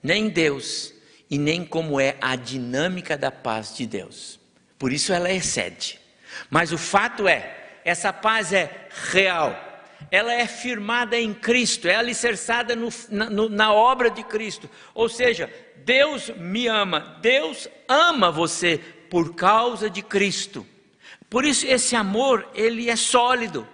nem 0.03 0.29
Deus 0.29 0.93
e 1.35 1.37
nem 1.37 1.65
como 1.65 1.99
é 1.99 2.15
a 2.21 2.37
dinâmica 2.37 3.17
da 3.17 3.29
paz 3.29 3.75
de 3.75 3.85
Deus. 3.85 4.39
Por 4.79 4.93
isso 4.93 5.11
ela 5.11 5.29
excede. 5.29 5.99
Mas 6.49 6.71
o 6.71 6.77
fato 6.77 7.27
é, 7.27 7.81
essa 7.83 8.13
paz 8.13 8.53
é 8.53 8.87
real, 9.11 9.53
ela 10.09 10.31
é 10.31 10.47
firmada 10.47 11.19
em 11.19 11.33
Cristo, 11.33 11.89
é 11.89 11.95
alicerçada 11.97 12.73
no, 12.73 12.87
na, 13.09 13.29
no, 13.29 13.49
na 13.49 13.73
obra 13.73 14.09
de 14.09 14.23
Cristo. 14.23 14.69
Ou 14.93 15.09
seja, 15.09 15.53
Deus 15.83 16.29
me 16.37 16.67
ama, 16.67 17.17
Deus 17.21 17.67
ama 17.85 18.31
você 18.31 18.77
por 19.09 19.35
causa 19.35 19.89
de 19.89 20.01
Cristo. 20.01 20.65
Por 21.29 21.43
isso 21.43 21.67
esse 21.67 21.97
amor, 21.97 22.49
ele 22.55 22.89
é 22.89 22.95
sólido. 22.95 23.67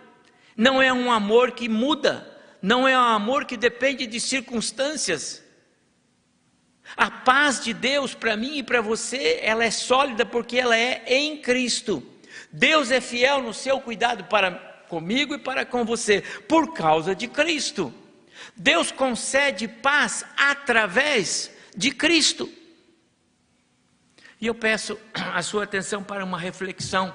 Não 0.57 0.81
é 0.81 0.91
um 0.91 1.11
amor 1.11 1.51
que 1.51 1.69
muda, 1.69 2.27
não 2.59 2.87
é 2.87 2.97
um 2.97 3.03
amor 3.03 3.45
que 3.45 3.55
depende 3.55 4.07
de 4.07 4.19
circunstâncias. 4.19 5.43
A 6.95 7.09
paz 7.09 7.63
de 7.63 7.73
Deus 7.73 8.13
para 8.13 8.35
mim 8.35 8.57
e 8.57 8.63
para 8.63 8.81
você, 8.81 9.39
ela 9.41 9.63
é 9.63 9.71
sólida 9.71 10.25
porque 10.25 10.57
ela 10.57 10.77
é 10.77 11.03
em 11.07 11.37
Cristo. 11.37 12.03
Deus 12.51 12.91
é 12.91 12.99
fiel 12.99 13.41
no 13.41 13.53
seu 13.53 13.79
cuidado 13.79 14.25
para 14.25 14.51
comigo 14.89 15.33
e 15.33 15.37
para 15.37 15.65
com 15.65 15.85
você, 15.85 16.21
por 16.47 16.73
causa 16.73 17.15
de 17.15 17.27
Cristo. 17.27 17.93
Deus 18.55 18.91
concede 18.91 19.67
paz 19.67 20.25
através 20.35 21.51
de 21.75 21.91
Cristo. 21.91 22.49
E 24.39 24.47
eu 24.47 24.55
peço 24.55 24.99
a 25.13 25.41
sua 25.41 25.63
atenção 25.63 26.03
para 26.03 26.25
uma 26.25 26.37
reflexão. 26.37 27.13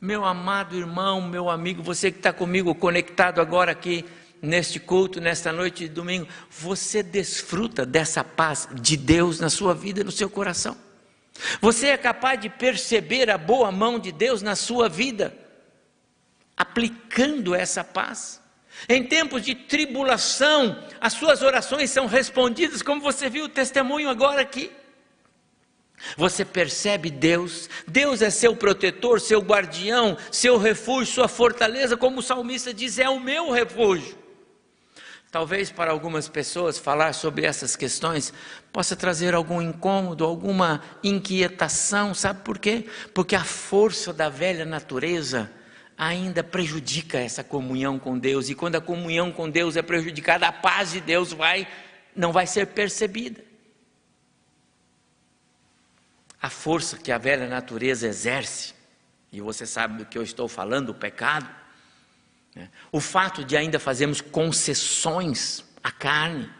Meu 0.00 0.24
amado 0.24 0.76
irmão, 0.76 1.20
meu 1.20 1.48
amigo, 1.48 1.82
você 1.82 2.10
que 2.10 2.18
está 2.18 2.32
comigo 2.32 2.74
conectado 2.74 3.40
agora 3.40 3.72
aqui 3.72 4.04
neste 4.40 4.78
culto, 4.78 5.20
nesta 5.20 5.52
noite 5.52 5.84
de 5.84 5.88
domingo, 5.88 6.28
você 6.50 7.02
desfruta 7.02 7.86
dessa 7.86 8.22
paz 8.22 8.68
de 8.72 8.96
Deus 8.96 9.40
na 9.40 9.48
sua 9.48 9.74
vida 9.74 10.04
no 10.04 10.12
seu 10.12 10.28
coração. 10.28 10.76
Você 11.60 11.88
é 11.88 11.96
capaz 11.96 12.40
de 12.40 12.48
perceber 12.48 13.30
a 13.30 13.38
boa 13.38 13.72
mão 13.72 13.98
de 13.98 14.12
Deus 14.12 14.42
na 14.42 14.54
sua 14.54 14.88
vida, 14.88 15.36
aplicando 16.56 17.54
essa 17.54 17.82
paz. 17.82 18.40
Em 18.88 19.04
tempos 19.04 19.42
de 19.42 19.54
tribulação, 19.54 20.84
as 21.00 21.12
suas 21.14 21.42
orações 21.42 21.90
são 21.90 22.06
respondidas, 22.06 22.82
como 22.82 23.00
você 23.00 23.28
viu 23.28 23.44
o 23.44 23.48
testemunho 23.48 24.08
agora 24.08 24.40
aqui. 24.40 24.70
Você 26.16 26.44
percebe 26.44 27.10
Deus, 27.10 27.68
Deus 27.86 28.20
é 28.20 28.28
seu 28.28 28.54
protetor, 28.54 29.20
seu 29.20 29.40
guardião, 29.40 30.18
seu 30.30 30.58
refúgio, 30.58 31.14
sua 31.14 31.28
fortaleza, 31.28 31.96
como 31.96 32.18
o 32.18 32.22
salmista 32.22 32.74
diz, 32.74 32.98
é 32.98 33.08
o 33.08 33.20
meu 33.20 33.50
refúgio. 33.50 34.23
Talvez 35.34 35.68
para 35.68 35.90
algumas 35.90 36.28
pessoas 36.28 36.78
falar 36.78 37.12
sobre 37.12 37.44
essas 37.44 37.74
questões 37.74 38.32
possa 38.72 38.94
trazer 38.94 39.34
algum 39.34 39.60
incômodo, 39.60 40.24
alguma 40.24 40.80
inquietação, 41.02 42.14
sabe 42.14 42.42
por 42.44 42.56
quê? 42.56 42.86
Porque 43.12 43.34
a 43.34 43.42
força 43.42 44.12
da 44.12 44.28
velha 44.28 44.64
natureza 44.64 45.50
ainda 45.98 46.44
prejudica 46.44 47.18
essa 47.18 47.42
comunhão 47.42 47.98
com 47.98 48.16
Deus, 48.16 48.48
e 48.48 48.54
quando 48.54 48.76
a 48.76 48.80
comunhão 48.80 49.32
com 49.32 49.50
Deus 49.50 49.76
é 49.76 49.82
prejudicada, 49.82 50.46
a 50.46 50.52
paz 50.52 50.92
de 50.92 51.00
Deus 51.00 51.32
vai 51.32 51.66
não 52.14 52.30
vai 52.30 52.46
ser 52.46 52.68
percebida. 52.68 53.42
A 56.40 56.48
força 56.48 56.96
que 56.96 57.10
a 57.10 57.18
velha 57.18 57.48
natureza 57.48 58.06
exerce, 58.06 58.72
e 59.32 59.40
você 59.40 59.66
sabe 59.66 59.98
do 59.98 60.06
que 60.06 60.16
eu 60.16 60.22
estou 60.22 60.46
falando, 60.46 60.90
o 60.90 60.94
pecado? 60.94 61.63
O 62.92 63.00
fato 63.00 63.44
de 63.44 63.56
ainda 63.56 63.78
fazermos 63.78 64.20
concessões 64.20 65.64
à 65.82 65.90
carne, 65.90 66.50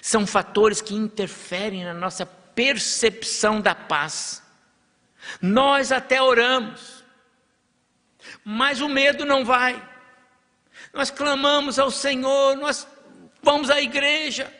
são 0.00 0.26
fatores 0.26 0.80
que 0.80 0.94
interferem 0.94 1.84
na 1.84 1.94
nossa 1.94 2.26
percepção 2.26 3.60
da 3.60 3.74
paz. 3.74 4.42
Nós 5.40 5.92
até 5.92 6.20
oramos, 6.20 7.04
mas 8.44 8.80
o 8.80 8.88
medo 8.88 9.24
não 9.24 9.44
vai. 9.44 9.80
Nós 10.92 11.10
clamamos 11.10 11.78
ao 11.78 11.90
Senhor, 11.90 12.56
nós 12.56 12.86
vamos 13.42 13.70
à 13.70 13.80
igreja, 13.80 14.52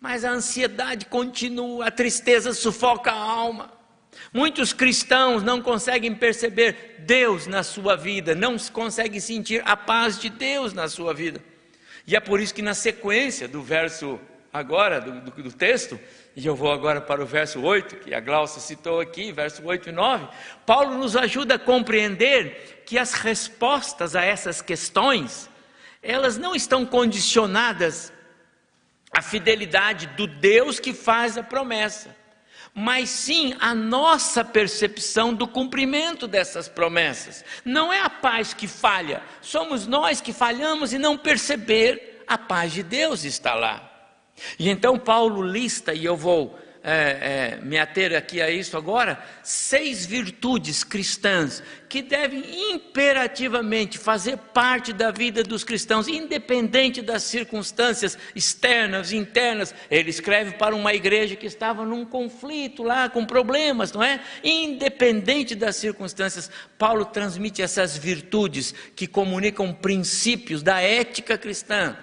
mas 0.00 0.24
a 0.24 0.30
ansiedade 0.30 1.06
continua, 1.06 1.86
a 1.86 1.90
tristeza 1.90 2.52
sufoca 2.52 3.12
a 3.12 3.14
alma. 3.14 3.79
Muitos 4.32 4.72
cristãos 4.72 5.42
não 5.42 5.60
conseguem 5.60 6.14
perceber 6.14 6.96
Deus 7.00 7.46
na 7.46 7.62
sua 7.62 7.96
vida, 7.96 8.34
não 8.34 8.56
conseguem 8.72 9.18
sentir 9.18 9.62
a 9.64 9.76
paz 9.76 10.18
de 10.18 10.30
Deus 10.30 10.72
na 10.72 10.88
sua 10.88 11.12
vida. 11.12 11.42
E 12.06 12.14
é 12.14 12.20
por 12.20 12.40
isso 12.40 12.54
que 12.54 12.62
na 12.62 12.74
sequência 12.74 13.48
do 13.48 13.60
verso 13.62 14.20
agora, 14.52 15.00
do, 15.00 15.20
do, 15.20 15.42
do 15.42 15.52
texto, 15.52 15.98
e 16.34 16.46
eu 16.46 16.54
vou 16.54 16.72
agora 16.72 17.00
para 17.00 17.22
o 17.22 17.26
verso 17.26 17.60
8, 17.60 17.96
que 17.96 18.14
a 18.14 18.20
Glaucia 18.20 18.60
citou 18.60 19.00
aqui, 19.00 19.32
verso 19.32 19.64
8 19.64 19.88
e 19.88 19.92
9. 19.92 20.28
Paulo 20.64 20.96
nos 20.96 21.16
ajuda 21.16 21.54
a 21.54 21.58
compreender 21.58 22.82
que 22.86 22.98
as 22.98 23.14
respostas 23.14 24.16
a 24.16 24.24
essas 24.24 24.60
questões, 24.62 25.48
elas 26.02 26.38
não 26.38 26.54
estão 26.54 26.86
condicionadas 26.86 28.12
à 29.12 29.22
fidelidade 29.22 30.06
do 30.08 30.26
Deus 30.26 30.78
que 30.78 30.92
faz 30.92 31.36
a 31.36 31.42
promessa, 31.42 32.16
mas 32.74 33.10
sim 33.10 33.54
a 33.60 33.74
nossa 33.74 34.44
percepção 34.44 35.34
do 35.34 35.46
cumprimento 35.46 36.26
dessas 36.26 36.68
promessas. 36.68 37.44
Não 37.64 37.92
é 37.92 38.00
a 38.00 38.10
paz 38.10 38.54
que 38.54 38.68
falha, 38.68 39.22
somos 39.40 39.86
nós 39.86 40.20
que 40.20 40.32
falhamos 40.32 40.92
e 40.92 40.98
não 40.98 41.16
perceber 41.16 42.22
a 42.26 42.38
paz 42.38 42.72
de 42.72 42.82
Deus 42.82 43.24
está 43.24 43.54
lá. 43.54 43.86
E 44.58 44.68
então 44.68 44.98
Paulo 44.98 45.42
lista, 45.42 45.92
e 45.92 46.04
eu 46.04 46.16
vou 46.16 46.58
é, 46.82 47.58
é, 47.58 47.58
me 47.62 47.78
ater 47.78 48.16
aqui 48.16 48.40
a 48.40 48.50
isso 48.50 48.76
agora, 48.76 49.22
seis 49.42 50.06
virtudes 50.06 50.82
cristãs 50.82 51.62
que 51.90 52.00
devem 52.00 52.42
imperativamente 52.72 53.98
fazer 53.98 54.36
parte 54.36 54.92
da 54.92 55.10
vida 55.10 55.42
dos 55.42 55.62
cristãos, 55.62 56.08
independente 56.08 57.02
das 57.02 57.22
circunstâncias 57.24 58.16
externas, 58.34 59.12
internas. 59.12 59.74
Ele 59.90 60.08
escreve 60.08 60.52
para 60.52 60.74
uma 60.74 60.94
igreja 60.94 61.36
que 61.36 61.46
estava 61.46 61.84
num 61.84 62.06
conflito 62.06 62.82
lá, 62.82 63.10
com 63.10 63.26
problemas, 63.26 63.92
não 63.92 64.02
é? 64.02 64.20
Independente 64.42 65.54
das 65.54 65.76
circunstâncias, 65.76 66.50
Paulo 66.78 67.04
transmite 67.04 67.60
essas 67.60 67.96
virtudes 67.96 68.72
que 68.96 69.06
comunicam 69.06 69.74
princípios 69.74 70.62
da 70.62 70.80
ética 70.80 71.36
cristã. 71.36 71.96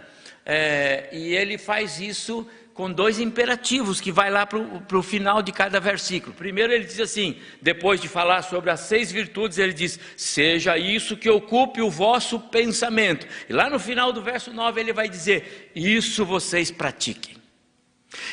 É, 0.45 1.09
e 1.11 1.35
ele 1.35 1.57
faz 1.57 1.99
isso 1.99 2.47
com 2.77 2.91
dois 2.91 3.19
imperativos 3.19 3.99
que 3.99 4.11
vai 4.11 4.29
lá 4.29 4.45
para 4.45 4.97
o 4.97 5.01
final 5.01 5.41
de 5.41 5.51
cada 5.51 5.79
versículo. 5.79 6.35
Primeiro 6.35 6.71
ele 6.71 6.85
diz 6.85 6.99
assim, 6.99 7.35
depois 7.59 7.99
de 7.99 8.07
falar 8.07 8.43
sobre 8.43 8.69
as 8.69 8.81
seis 8.81 9.11
virtudes, 9.11 9.57
ele 9.57 9.73
diz: 9.73 9.99
Seja 10.15 10.77
isso 10.77 11.17
que 11.17 11.27
ocupe 11.27 11.81
o 11.81 11.89
vosso 11.89 12.39
pensamento. 12.39 13.25
E 13.49 13.51
lá 13.51 13.67
no 13.67 13.79
final 13.79 14.13
do 14.13 14.21
verso 14.21 14.53
9 14.53 14.79
ele 14.79 14.93
vai 14.93 15.09
dizer: 15.09 15.71
Isso 15.75 16.23
vocês 16.23 16.69
pratiquem. 16.69 17.35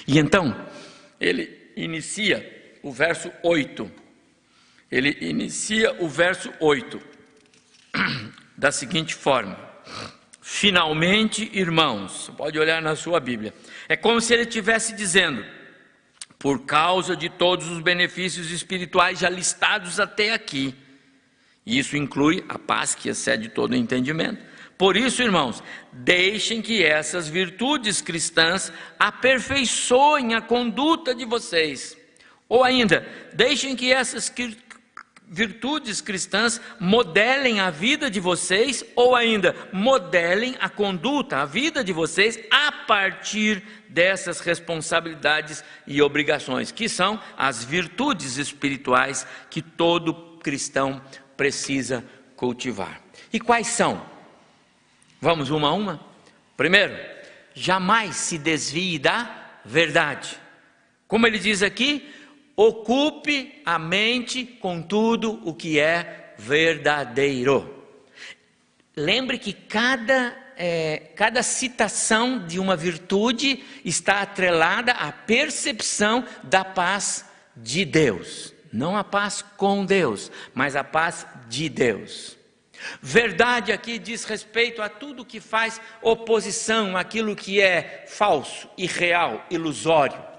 E 0.06 0.18
então, 0.18 0.54
ele 1.18 1.72
inicia 1.74 2.78
o 2.82 2.92
verso 2.92 3.32
8. 3.42 3.90
Ele 4.92 5.16
inicia 5.22 5.96
o 6.02 6.06
verso 6.06 6.52
8 6.60 7.00
da 8.58 8.70
seguinte 8.70 9.14
forma: 9.14 9.58
Finalmente, 10.46 11.50
irmãos, 11.54 12.30
pode 12.36 12.58
olhar 12.58 12.82
na 12.82 12.94
sua 12.94 13.18
Bíblia. 13.18 13.54
É 13.88 13.96
como 13.96 14.20
se 14.20 14.34
ele 14.34 14.42
estivesse 14.42 14.94
dizendo: 14.94 15.42
por 16.38 16.66
causa 16.66 17.16
de 17.16 17.30
todos 17.30 17.70
os 17.70 17.80
benefícios 17.80 18.50
espirituais 18.50 19.20
já 19.20 19.30
listados 19.30 19.98
até 19.98 20.34
aqui, 20.34 20.74
e 21.64 21.78
isso 21.78 21.96
inclui 21.96 22.44
a 22.46 22.58
paz 22.58 22.94
que 22.94 23.08
excede 23.08 23.48
todo 23.48 23.74
entendimento. 23.74 24.44
Por 24.76 24.98
isso, 24.98 25.22
irmãos, 25.22 25.62
deixem 25.90 26.60
que 26.60 26.84
essas 26.84 27.26
virtudes 27.26 28.02
cristãs 28.02 28.70
aperfeiçoem 28.98 30.34
a 30.34 30.42
conduta 30.42 31.14
de 31.14 31.24
vocês. 31.24 31.96
Ou 32.50 32.62
ainda, 32.62 33.08
deixem 33.32 33.74
que 33.74 33.90
essas 33.90 34.28
virtudes 35.28 36.00
cristãs 36.00 36.60
modelem 36.78 37.60
a 37.60 37.70
vida 37.70 38.10
de 38.10 38.20
vocês, 38.20 38.84
ou 38.94 39.16
ainda 39.16 39.54
modelem 39.72 40.54
a 40.60 40.68
conduta, 40.68 41.38
a 41.38 41.44
vida 41.44 41.82
de 41.82 41.92
vocês, 41.92 42.38
a 42.50 42.70
partir 42.70 43.62
dessas 43.88 44.40
responsabilidades 44.40 45.64
e 45.86 46.02
obrigações, 46.02 46.70
que 46.70 46.88
são 46.88 47.20
as 47.36 47.64
virtudes 47.64 48.36
espirituais 48.36 49.26
que 49.50 49.62
todo 49.62 50.38
cristão 50.42 51.00
precisa 51.36 52.04
cultivar. 52.36 53.00
E 53.32 53.40
quais 53.40 53.68
são? 53.68 54.04
Vamos 55.20 55.50
uma 55.50 55.68
a 55.68 55.72
uma? 55.72 56.00
Primeiro, 56.56 56.94
jamais 57.54 58.16
se 58.16 58.36
desvie 58.36 58.98
da 58.98 59.60
verdade. 59.64 60.38
Como 61.08 61.26
ele 61.26 61.38
diz 61.38 61.62
aqui, 61.62 62.12
Ocupe 62.56 63.60
a 63.66 63.78
mente 63.78 64.44
com 64.44 64.80
tudo 64.80 65.40
o 65.44 65.52
que 65.52 65.80
é 65.80 66.34
verdadeiro. 66.38 67.84
Lembre 68.96 69.38
que 69.38 69.52
cada, 69.52 70.36
é, 70.56 71.10
cada 71.16 71.42
citação 71.42 72.46
de 72.46 72.60
uma 72.60 72.76
virtude 72.76 73.64
está 73.84 74.20
atrelada 74.20 74.92
à 74.92 75.10
percepção 75.10 76.24
da 76.44 76.64
paz 76.64 77.24
de 77.56 77.84
Deus. 77.84 78.54
Não 78.72 78.96
a 78.96 79.02
paz 79.02 79.42
com 79.56 79.84
Deus, 79.84 80.30
mas 80.54 80.76
a 80.76 80.84
paz 80.84 81.26
de 81.48 81.68
Deus. 81.68 82.38
Verdade 83.02 83.72
aqui 83.72 83.98
diz 83.98 84.24
respeito 84.24 84.80
a 84.80 84.88
tudo 84.88 85.24
que 85.24 85.40
faz 85.40 85.80
oposição 86.00 86.96
àquilo 86.96 87.34
que 87.34 87.60
é 87.60 88.04
falso, 88.06 88.68
irreal, 88.76 89.44
ilusório 89.50 90.33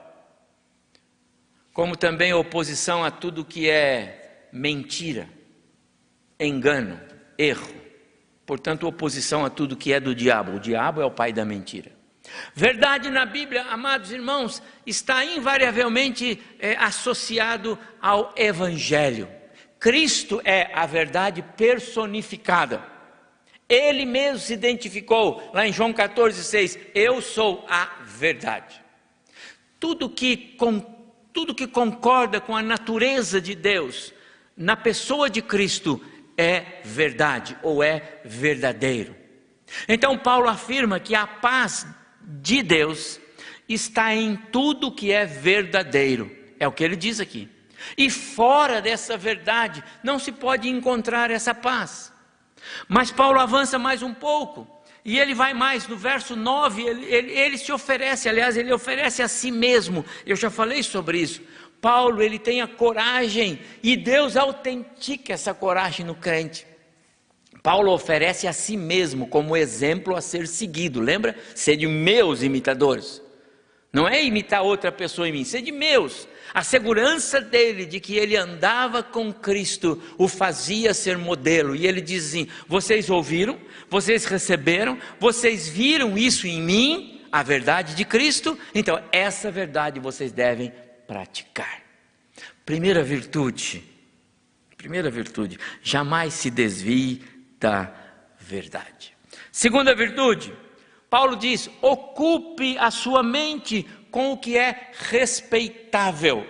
como 1.76 1.98
também 1.98 2.34
oposição 2.34 3.04
a 3.04 3.12
tudo 3.12 3.44
que 3.44 3.70
é 3.70 4.48
mentira, 4.50 5.28
engano, 6.40 6.98
erro. 7.38 7.76
Portanto, 8.46 8.88
oposição 8.88 9.44
a 9.44 9.50
tudo 9.50 9.76
que 9.76 9.92
é 9.92 10.00
do 10.00 10.16
diabo. 10.16 10.54
O 10.54 10.60
diabo 10.60 11.02
é 11.02 11.06
o 11.06 11.12
pai 11.12 11.34
da 11.34 11.44
mentira. 11.44 11.92
Verdade 12.54 13.10
na 13.10 13.26
Bíblia, 13.26 13.64
amados 13.64 14.14
irmãos, 14.14 14.64
está 14.86 15.26
invariavelmente 15.26 16.42
é, 16.60 16.78
associado 16.78 17.78
ao 18.02 18.34
Evangelho. 18.38 19.28
Cristo 19.78 20.42
é 20.46 20.72
a 20.74 20.86
verdade 20.86 21.42
personificada. 21.58 22.82
Ele 23.68 24.06
mesmo 24.06 24.40
se 24.40 24.54
identificou 24.54 25.52
lá 25.54 25.68
em 25.68 25.74
João 25.74 25.94
14,6: 25.94 26.80
Eu 26.96 27.22
sou 27.22 27.66
a 27.68 27.98
verdade. 28.06 28.82
Tudo 29.78 30.10
que 30.10 30.38
com 30.56 30.95
tudo 31.36 31.54
que 31.54 31.68
concorda 31.68 32.40
com 32.40 32.56
a 32.56 32.62
natureza 32.62 33.42
de 33.42 33.54
Deus 33.54 34.14
na 34.56 34.78
pessoa 34.78 35.30
de 35.30 35.42
Cristo 35.42 36.02
é 36.38 36.80
verdade 36.86 37.58
ou 37.62 37.84
é 37.84 38.22
verdadeiro. 38.24 39.14
Então, 39.86 40.18
Paulo 40.18 40.48
afirma 40.48 40.98
que 40.98 41.14
a 41.14 41.28
paz 41.28 41.86
de 42.22 42.64
Deus 42.64 43.20
está 43.68 44.16
em 44.16 44.38
tudo 44.38 44.94
que 44.94 45.12
é 45.12 45.26
verdadeiro, 45.26 46.34
é 46.58 46.66
o 46.66 46.72
que 46.72 46.86
ele 46.86 46.96
diz 46.96 47.20
aqui. 47.20 47.50
E 47.98 48.10
fora 48.10 48.82
dessa 48.82 49.18
verdade 49.18 49.84
não 50.02 50.18
se 50.18 50.32
pode 50.32 50.70
encontrar 50.70 51.30
essa 51.32 51.54
paz. 51.54 52.14
Mas 52.88 53.12
Paulo 53.12 53.42
avança 53.42 53.78
mais 53.78 54.02
um 54.02 54.14
pouco. 54.14 54.66
E 55.06 55.20
ele 55.20 55.36
vai 55.36 55.54
mais, 55.54 55.88
no 55.88 55.96
verso 55.96 56.36
9, 56.36 56.82
ele, 56.82 57.06
ele, 57.06 57.32
ele, 57.32 57.58
se 57.60 57.72
oferece, 57.72 58.28
aliás, 58.28 58.58
ele 58.58 58.74
oferece 58.74 59.22
a 59.22 59.28
si 59.28 59.52
mesmo. 59.52 60.04
Eu 60.26 60.36
já 60.36 60.50
falei 60.50 60.82
sobre 60.82 61.20
isso. 61.20 61.44
Paulo, 61.80 62.24
ele 62.24 62.40
tem 62.40 62.60
a 62.62 62.68
coragem 62.68 63.60
e 63.84 63.96
Deus 63.96 64.36
autentica 64.36 65.32
essa 65.32 65.54
coragem 65.54 66.04
no 66.04 66.16
crente. 66.16 66.66
Paulo 67.62 67.92
oferece 67.92 68.48
a 68.48 68.54
si 68.54 68.76
mesmo 68.76 69.28
como 69.28 69.56
exemplo 69.56 70.16
a 70.16 70.22
ser 70.22 70.48
seguido, 70.48 71.00
lembra? 71.00 71.36
Sede 71.54 71.86
meus 71.86 72.42
imitadores. 72.42 73.22
Não 73.94 74.08
é 74.08 74.24
imitar 74.24 74.64
outra 74.64 74.92
pessoa 74.92 75.30
em 75.30 75.32
mim, 75.32 75.44
sede 75.44 75.72
meus. 75.72 76.28
A 76.56 76.64
segurança 76.64 77.42
dele 77.42 77.86
de 77.86 78.00
que 78.00 78.16
ele 78.16 78.38
andava 78.38 79.04
com 79.04 79.34
Cristo 79.34 80.02
o 80.18 80.26
fazia 80.26 80.94
ser 80.94 81.18
modelo. 81.18 81.76
E 81.76 81.86
ele 81.86 82.00
diz 82.00 82.28
assim: 82.28 82.48
Vocês 82.66 83.10
ouviram, 83.10 83.60
vocês 83.90 84.24
receberam, 84.24 84.98
vocês 85.20 85.68
viram 85.68 86.18
isso 86.18 86.48
em 86.48 86.62
mim, 86.62 87.28
a 87.30 87.44
verdade 87.44 87.94
de 87.94 88.06
Cristo, 88.06 88.58
então 88.74 89.04
essa 89.12 89.52
verdade 89.52 90.00
vocês 90.00 90.32
devem 90.32 90.72
praticar. 91.06 91.84
Primeira 92.66 93.04
virtude, 93.04 93.84
primeira 94.78 95.10
virtude, 95.10 95.60
jamais 95.84 96.36
se 96.36 96.50
desvie 96.50 97.22
da 97.60 97.94
verdade. 98.40 99.14
Segunda 99.52 99.94
virtude, 99.94 100.54
Paulo 101.10 101.36
diz: 101.36 101.70
ocupe 101.82 102.78
a 102.78 102.90
sua 102.90 103.22
mente 103.22 103.86
com 104.16 104.32
o 104.32 104.38
que 104.38 104.58
é 104.58 104.92
respeitável. 104.94 106.48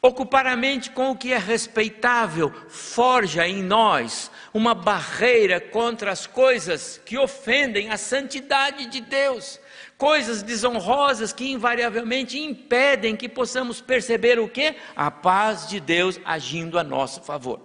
Ocupar 0.00 0.46
a 0.46 0.56
mente 0.56 0.90
com 0.90 1.10
o 1.10 1.16
que 1.16 1.30
é 1.34 1.36
respeitável 1.36 2.50
forja 2.70 3.46
em 3.46 3.62
nós 3.62 4.30
uma 4.54 4.74
barreira 4.74 5.60
contra 5.60 6.10
as 6.10 6.26
coisas 6.26 6.98
que 7.04 7.18
ofendem 7.18 7.90
a 7.90 7.98
santidade 7.98 8.86
de 8.86 9.02
Deus, 9.02 9.60
coisas 9.98 10.42
desonrosas 10.42 11.30
que 11.30 11.52
invariavelmente 11.52 12.38
impedem 12.38 13.16
que 13.16 13.28
possamos 13.28 13.82
perceber 13.82 14.38
o 14.38 14.48
que? 14.48 14.76
A 14.96 15.10
paz 15.10 15.68
de 15.68 15.78
Deus 15.78 16.18
agindo 16.24 16.78
a 16.78 16.82
nosso 16.82 17.20
favor. 17.20 17.60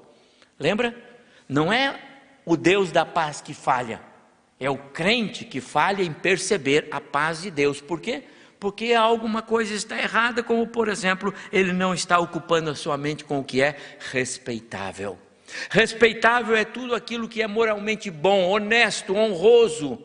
Lembra? 0.59 0.93
Não 1.47 1.71
é 1.71 1.97
o 2.45 2.57
Deus 2.57 2.91
da 2.91 3.05
paz 3.05 3.39
que 3.39 3.53
falha, 3.53 4.01
é 4.59 4.69
o 4.69 4.77
crente 4.77 5.45
que 5.45 5.61
falha 5.61 6.03
em 6.03 6.11
perceber 6.11 6.89
a 6.91 6.99
paz 6.99 7.43
de 7.43 7.49
Deus. 7.49 7.79
Por 7.79 8.01
quê? 8.01 8.25
Porque 8.61 8.93
alguma 8.93 9.41
coisa 9.41 9.73
está 9.73 9.97
errada, 9.97 10.43
como 10.43 10.67
por 10.67 10.87
exemplo, 10.87 11.33
ele 11.51 11.73
não 11.73 11.95
está 11.95 12.19
ocupando 12.19 12.69
a 12.69 12.75
sua 12.75 12.95
mente 12.95 13.25
com 13.25 13.39
o 13.39 13.43
que 13.43 13.59
é 13.59 13.75
respeitável. 14.11 15.17
Respeitável 15.71 16.55
é 16.55 16.63
tudo 16.63 16.93
aquilo 16.93 17.27
que 17.27 17.41
é 17.41 17.47
moralmente 17.47 18.11
bom, 18.11 18.47
honesto, 18.47 19.15
honroso, 19.15 19.99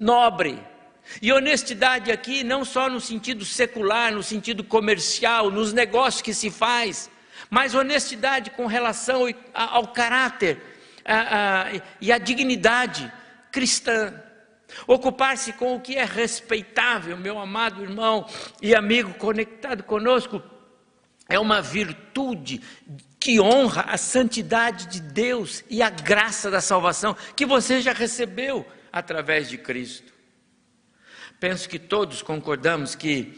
nobre. 0.00 0.58
E 1.20 1.30
honestidade 1.30 2.10
aqui 2.10 2.42
não 2.42 2.64
só 2.64 2.88
no 2.88 2.98
sentido 2.98 3.44
secular, 3.44 4.10
no 4.10 4.22
sentido 4.22 4.64
comercial, 4.64 5.50
nos 5.50 5.74
negócios 5.74 6.22
que 6.22 6.32
se 6.32 6.50
faz, 6.50 7.10
mas 7.50 7.74
honestidade 7.74 8.52
com 8.52 8.64
relação 8.64 9.24
ao 9.52 9.88
caráter 9.88 10.62
a, 11.04 11.66
a, 11.66 11.80
e 12.00 12.10
à 12.10 12.16
dignidade 12.16 13.12
cristã. 13.52 14.14
Ocupar-se 14.86 15.52
com 15.52 15.76
o 15.76 15.80
que 15.80 15.96
é 15.96 16.04
respeitável, 16.04 17.16
meu 17.16 17.38
amado 17.38 17.82
irmão 17.82 18.26
e 18.60 18.74
amigo 18.74 19.14
conectado 19.14 19.82
conosco, 19.82 20.42
é 21.28 21.38
uma 21.38 21.60
virtude 21.60 22.60
que 23.18 23.40
honra 23.40 23.82
a 23.82 23.96
santidade 23.96 24.86
de 24.86 25.00
Deus 25.00 25.64
e 25.68 25.82
a 25.82 25.90
graça 25.90 26.50
da 26.50 26.60
salvação 26.60 27.16
que 27.34 27.44
você 27.44 27.80
já 27.80 27.92
recebeu 27.92 28.64
através 28.92 29.48
de 29.48 29.58
Cristo. 29.58 30.14
Penso 31.40 31.68
que 31.68 31.78
todos 31.78 32.22
concordamos 32.22 32.94
que 32.94 33.36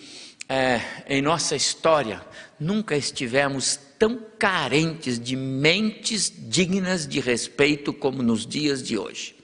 é, 0.48 0.80
em 1.06 1.22
nossa 1.22 1.56
história 1.56 2.22
nunca 2.60 2.96
estivemos 2.96 3.78
tão 3.98 4.18
carentes 4.38 5.18
de 5.18 5.34
mentes 5.34 6.32
dignas 6.36 7.06
de 7.06 7.20
respeito 7.20 7.92
como 7.92 8.22
nos 8.22 8.46
dias 8.46 8.82
de 8.82 8.96
hoje. 8.96 9.37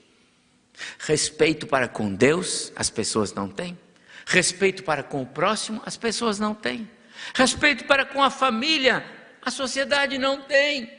Respeito 0.99 1.67
para 1.67 1.87
com 1.87 2.13
Deus, 2.13 2.71
as 2.75 2.89
pessoas 2.89 3.33
não 3.33 3.49
têm. 3.49 3.77
Respeito 4.25 4.83
para 4.83 5.03
com 5.03 5.21
o 5.21 5.25
próximo, 5.25 5.81
as 5.85 5.97
pessoas 5.97 6.39
não 6.39 6.53
têm. 6.53 6.89
Respeito 7.33 7.85
para 7.85 8.05
com 8.05 8.21
a 8.21 8.29
família, 8.29 9.05
a 9.41 9.51
sociedade 9.51 10.17
não 10.17 10.41
tem. 10.41 10.91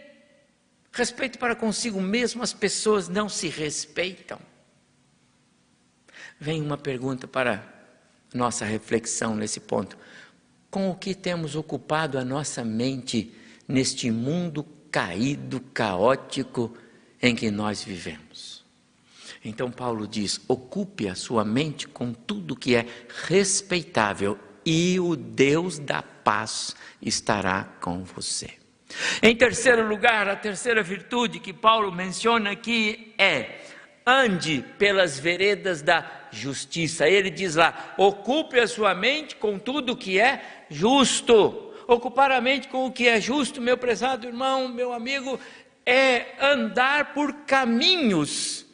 Respeito 0.93 1.39
para 1.39 1.55
consigo 1.55 2.01
mesmo, 2.01 2.43
as 2.43 2.53
pessoas 2.53 3.09
não 3.09 3.29
se 3.29 3.49
respeitam. 3.49 4.39
Vem 6.39 6.63
uma 6.63 6.79
pergunta 6.79 7.27
para 7.27 7.63
nossa 8.33 8.65
reflexão 8.65 9.35
nesse 9.35 9.61
ponto. 9.61 9.99
Com 10.71 10.91
o 10.91 10.95
que 10.95 11.15
temos 11.15 11.57
ocupado 11.57 12.19
a 12.19 12.25
nossa 12.25 12.65
mente 12.65 13.35
neste 13.67 14.11
mundo 14.11 14.65
caído, 14.91 15.61
caótico 15.61 16.77
em 17.21 17.35
que 17.35 17.51
nós 17.51 17.83
vivemos? 17.83 18.56
Então 19.47 19.71
Paulo 19.71 20.09
diz: 20.09 20.41
ocupe 20.49 21.09
a 21.09 21.15
sua 21.15 21.45
mente 21.45 21.87
com 21.87 22.13
tudo 22.13 22.57
que 22.57 22.75
é 22.75 22.85
respeitável 23.29 24.37
e 24.65 24.99
o 24.99 25.15
Deus 25.15 25.79
da 25.79 26.03
paz 26.03 26.75
estará 27.01 27.63
com 27.81 28.03
você. 28.03 28.51
Em 29.23 29.37
terceiro 29.37 29.87
lugar, 29.87 30.29
a 30.29 30.35
terceira 30.35 30.83
virtude 30.83 31.39
que 31.39 31.53
Paulo 31.53 31.93
menciona 31.93 32.51
aqui 32.51 33.15
é: 33.17 33.61
ande 34.05 34.65
pelas 34.79 35.17
veredas 35.21 35.81
da 35.81 36.29
justiça. 36.33 37.09
Ele 37.09 37.31
diz 37.31 37.55
lá: 37.55 37.95
ocupe 37.97 38.59
a 38.59 38.67
sua 38.67 38.97
mente 38.97 39.37
com 39.37 39.61
tudo 39.61 39.97
que 39.97 40.19
é 40.19 40.65
justo. 40.69 41.73
Ocupar 41.87 42.33
a 42.33 42.41
mente 42.41 42.67
com 42.67 42.85
o 42.85 42.91
que 42.91 43.07
é 43.07 43.21
justo, 43.21 43.63
meu 43.63 43.79
prezado 43.79 44.27
irmão, 44.27 44.67
meu 44.67 44.93
amigo, 44.93 45.39
é 45.85 46.35
andar 46.41 47.15
por 47.15 47.33
caminhos 47.45 48.66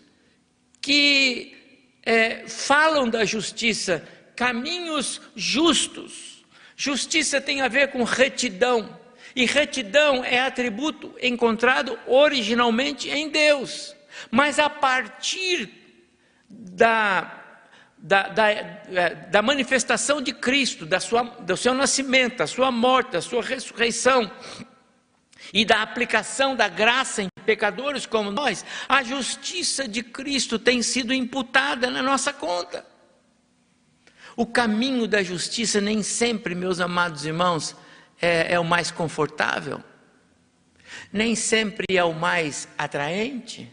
que 0.82 1.56
é, 2.02 2.46
falam 2.48 3.08
da 3.08 3.24
justiça, 3.24 4.06
caminhos 4.34 5.20
justos. 5.36 6.44
Justiça 6.76 7.40
tem 7.40 7.62
a 7.62 7.68
ver 7.68 7.92
com 7.92 8.02
retidão, 8.02 8.98
e 9.34 9.46
retidão 9.46 10.24
é 10.24 10.40
atributo 10.40 11.14
encontrado 11.22 11.98
originalmente 12.06 13.08
em 13.08 13.30
Deus, 13.30 13.94
mas 14.30 14.58
a 14.58 14.68
partir 14.68 15.70
da, 16.50 17.40
da, 17.96 18.28
da, 18.28 18.50
é, 18.50 19.14
da 19.30 19.40
manifestação 19.40 20.20
de 20.20 20.32
Cristo, 20.32 20.84
da 20.84 20.98
sua, 20.98 21.22
do 21.22 21.56
seu 21.56 21.72
nascimento, 21.72 22.38
da 22.38 22.46
sua 22.46 22.70
morte, 22.72 23.12
da 23.12 23.22
sua 23.22 23.42
ressurreição, 23.42 24.30
e 25.52 25.64
da 25.64 25.82
aplicação 25.82 26.56
da 26.56 26.68
graça 26.68 27.22
em 27.22 27.28
pecadores 27.42 28.06
como 28.06 28.30
nós, 28.30 28.64
a 28.88 29.02
justiça 29.02 29.86
de 29.86 30.02
Cristo 30.02 30.58
tem 30.58 30.82
sido 30.82 31.12
imputada 31.12 31.90
na 31.90 32.02
nossa 32.02 32.32
conta. 32.32 32.86
O 34.36 34.46
caminho 34.46 35.06
da 35.06 35.22
justiça 35.22 35.80
nem 35.80 36.02
sempre, 36.02 36.54
meus 36.54 36.80
amados 36.80 37.26
irmãos, 37.26 37.76
é, 38.20 38.54
é 38.54 38.60
o 38.60 38.64
mais 38.64 38.90
confortável, 38.90 39.82
nem 41.12 41.34
sempre 41.34 41.86
é 41.90 42.04
o 42.04 42.14
mais 42.14 42.68
atraente. 42.78 43.70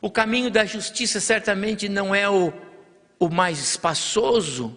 O 0.00 0.10
caminho 0.10 0.50
da 0.50 0.64
justiça 0.64 1.20
certamente 1.20 1.88
não 1.88 2.14
é 2.14 2.28
o, 2.28 2.52
o 3.18 3.28
mais 3.28 3.58
espaçoso, 3.58 4.76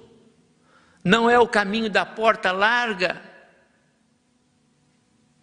não 1.03 1.29
é 1.29 1.39
o 1.39 1.47
caminho 1.47 1.89
da 1.89 2.05
porta 2.05 2.51
larga, 2.51 3.21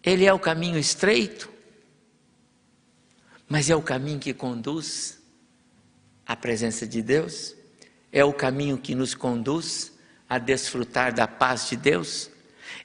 ele 0.03 0.25
é 0.25 0.33
o 0.33 0.39
caminho 0.39 0.77
estreito, 0.77 1.51
mas 3.47 3.69
é 3.69 3.75
o 3.75 3.81
caminho 3.81 4.19
que 4.19 4.33
conduz 4.33 5.19
à 6.25 6.35
presença 6.35 6.87
de 6.87 7.01
Deus, 7.01 7.55
é 8.11 8.23
o 8.23 8.33
caminho 8.33 8.77
que 8.77 8.95
nos 8.95 9.13
conduz 9.13 9.93
a 10.27 10.37
desfrutar 10.37 11.13
da 11.13 11.27
paz 11.27 11.69
de 11.69 11.75
Deus, 11.75 12.29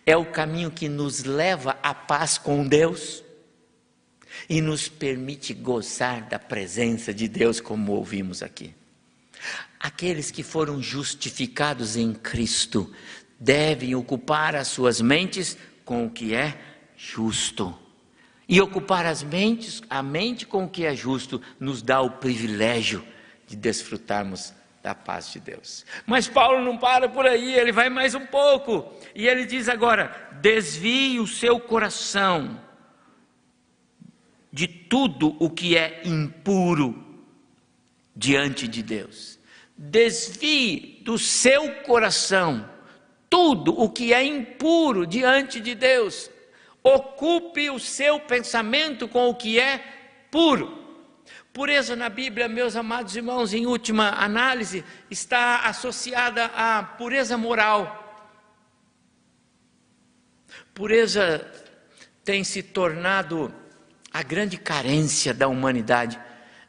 é 0.04 0.16
o 0.16 0.26
caminho 0.26 0.70
que 0.70 0.88
nos 0.88 1.24
leva 1.24 1.78
à 1.82 1.94
paz 1.94 2.36
com 2.36 2.66
Deus 2.66 3.22
e 4.48 4.60
nos 4.60 4.88
permite 4.88 5.54
gozar 5.54 6.28
da 6.28 6.38
presença 6.38 7.12
de 7.12 7.28
Deus, 7.28 7.60
como 7.60 7.92
ouvimos 7.92 8.42
aqui. 8.42 8.74
Aqueles 9.78 10.30
que 10.30 10.42
foram 10.42 10.82
justificados 10.82 11.96
em 11.96 12.12
Cristo 12.12 12.92
devem 13.38 13.94
ocupar 13.94 14.54
as 14.54 14.68
suas 14.68 15.00
mentes 15.00 15.56
com 15.84 16.06
o 16.06 16.10
que 16.10 16.34
é 16.34 16.60
justo. 16.96 17.76
E 18.52 18.60
ocupar 18.60 19.06
as 19.06 19.22
mentes, 19.22 19.80
a 19.88 20.02
mente 20.02 20.44
com 20.44 20.64
o 20.64 20.68
que 20.68 20.84
é 20.84 20.92
justo, 20.92 21.40
nos 21.60 21.82
dá 21.82 22.00
o 22.00 22.10
privilégio 22.10 23.06
de 23.46 23.54
desfrutarmos 23.54 24.52
da 24.82 24.92
paz 24.92 25.30
de 25.30 25.38
Deus. 25.38 25.86
Mas 26.04 26.26
Paulo 26.26 26.64
não 26.64 26.76
para 26.76 27.08
por 27.08 27.24
aí, 27.26 27.54
ele 27.54 27.70
vai 27.70 27.88
mais 27.88 28.12
um 28.12 28.26
pouco. 28.26 28.92
E 29.14 29.28
ele 29.28 29.46
diz 29.46 29.68
agora: 29.68 30.32
desvie 30.42 31.20
o 31.20 31.28
seu 31.28 31.60
coração 31.60 32.60
de 34.52 34.66
tudo 34.66 35.36
o 35.38 35.48
que 35.48 35.76
é 35.76 36.02
impuro 36.04 37.22
diante 38.16 38.66
de 38.66 38.82
Deus. 38.82 39.38
Desvie 39.76 41.02
do 41.04 41.16
seu 41.16 41.82
coração 41.84 42.68
tudo 43.30 43.80
o 43.80 43.88
que 43.88 44.12
é 44.12 44.24
impuro 44.24 45.06
diante 45.06 45.60
de 45.60 45.76
Deus. 45.76 46.28
Ocupe 46.82 47.70
o 47.70 47.78
seu 47.78 48.18
pensamento 48.20 49.06
com 49.06 49.28
o 49.28 49.34
que 49.34 49.58
é 49.58 49.78
puro. 50.30 50.78
Pureza 51.52 51.94
na 51.96 52.08
Bíblia, 52.08 52.48
meus 52.48 52.76
amados 52.76 53.16
irmãos, 53.16 53.52
em 53.52 53.66
última 53.66 54.10
análise, 54.10 54.84
está 55.10 55.66
associada 55.66 56.46
à 56.46 56.82
pureza 56.82 57.36
moral. 57.36 57.96
Pureza 60.72 61.46
tem 62.24 62.44
se 62.44 62.62
tornado 62.62 63.52
a 64.12 64.22
grande 64.22 64.56
carência 64.56 65.34
da 65.34 65.48
humanidade, 65.48 66.18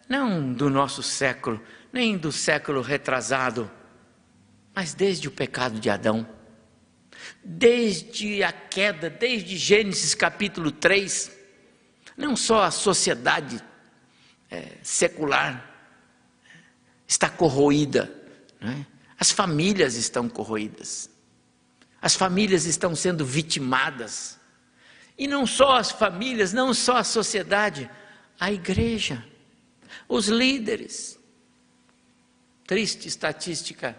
não 0.09 0.51
do 0.51 0.69
nosso 0.69 1.01
século, 1.01 1.61
nem 1.93 2.17
do 2.17 2.31
século 2.31 2.81
retrasado, 2.81 3.69
mas 4.73 4.93
desde 4.93 5.27
o 5.27 5.31
pecado 5.31 5.79
de 5.79 5.89
Adão 5.89 6.27
desde 7.43 8.43
a 8.43 8.51
queda, 8.51 9.09
desde 9.09 9.57
Gênesis 9.57 10.13
capítulo 10.13 10.71
3, 10.71 11.31
não 12.17 12.35
só 12.35 12.63
a 12.63 12.71
sociedade 12.71 13.61
é, 14.49 14.77
secular 14.83 15.69
está 17.07 17.29
corroída, 17.29 18.13
é? 18.61 18.85
as 19.19 19.31
famílias 19.31 19.95
estão 19.95 20.29
corroídas, 20.29 21.09
as 22.01 22.15
famílias 22.15 22.65
estão 22.65 22.95
sendo 22.95 23.25
vitimadas, 23.25 24.39
e 25.17 25.27
não 25.27 25.45
só 25.45 25.77
as 25.77 25.91
famílias, 25.91 26.53
não 26.53 26.73
só 26.73 26.97
a 26.97 27.03
sociedade, 27.03 27.89
a 28.39 28.51
igreja, 28.51 29.23
os 30.07 30.27
líderes. 30.27 31.19
Triste 32.65 33.07
estatística 33.07 33.95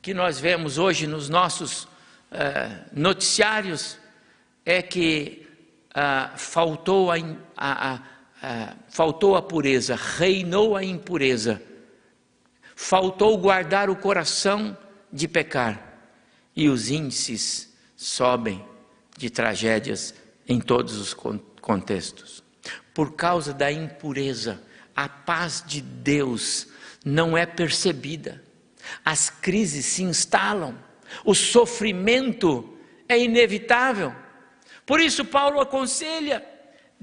que 0.00 0.12
nós 0.12 0.38
vemos 0.38 0.78
hoje 0.78 1.06
nos 1.06 1.28
nossos 1.28 1.88
uh, 2.32 2.84
noticiários 2.92 3.98
é 4.64 4.80
que 4.82 5.46
uh, 5.90 6.36
faltou, 6.36 7.10
a, 7.10 7.16
a, 7.56 8.00
a, 8.42 8.74
faltou 8.88 9.36
a 9.36 9.42
pureza, 9.42 9.94
reinou 9.94 10.76
a 10.76 10.82
impureza, 10.82 11.62
faltou 12.74 13.36
guardar 13.38 13.90
o 13.90 13.96
coração 13.96 14.76
de 15.12 15.28
pecar, 15.28 16.00
e 16.56 16.68
os 16.68 16.90
índices 16.90 17.72
sobem 17.96 18.64
de 19.16 19.30
tragédias 19.30 20.14
em 20.48 20.60
todos 20.60 20.96
os 20.96 21.14
contextos. 21.60 22.42
Por 22.94 23.14
causa 23.14 23.54
da 23.54 23.70
impureza, 23.70 24.60
a 24.94 25.08
paz 25.08 25.62
de 25.66 25.80
Deus 25.80 26.68
não 27.04 27.36
é 27.36 27.46
percebida, 27.46 28.42
as 29.04 29.30
crises 29.30 29.86
se 29.86 30.02
instalam 30.02 30.74
o 31.24 31.34
sofrimento 31.34 32.76
é 33.08 33.18
inevitável. 33.18 34.14
Por 34.86 35.00
isso, 35.00 35.24
Paulo 35.24 35.60
aconselha: 35.60 36.44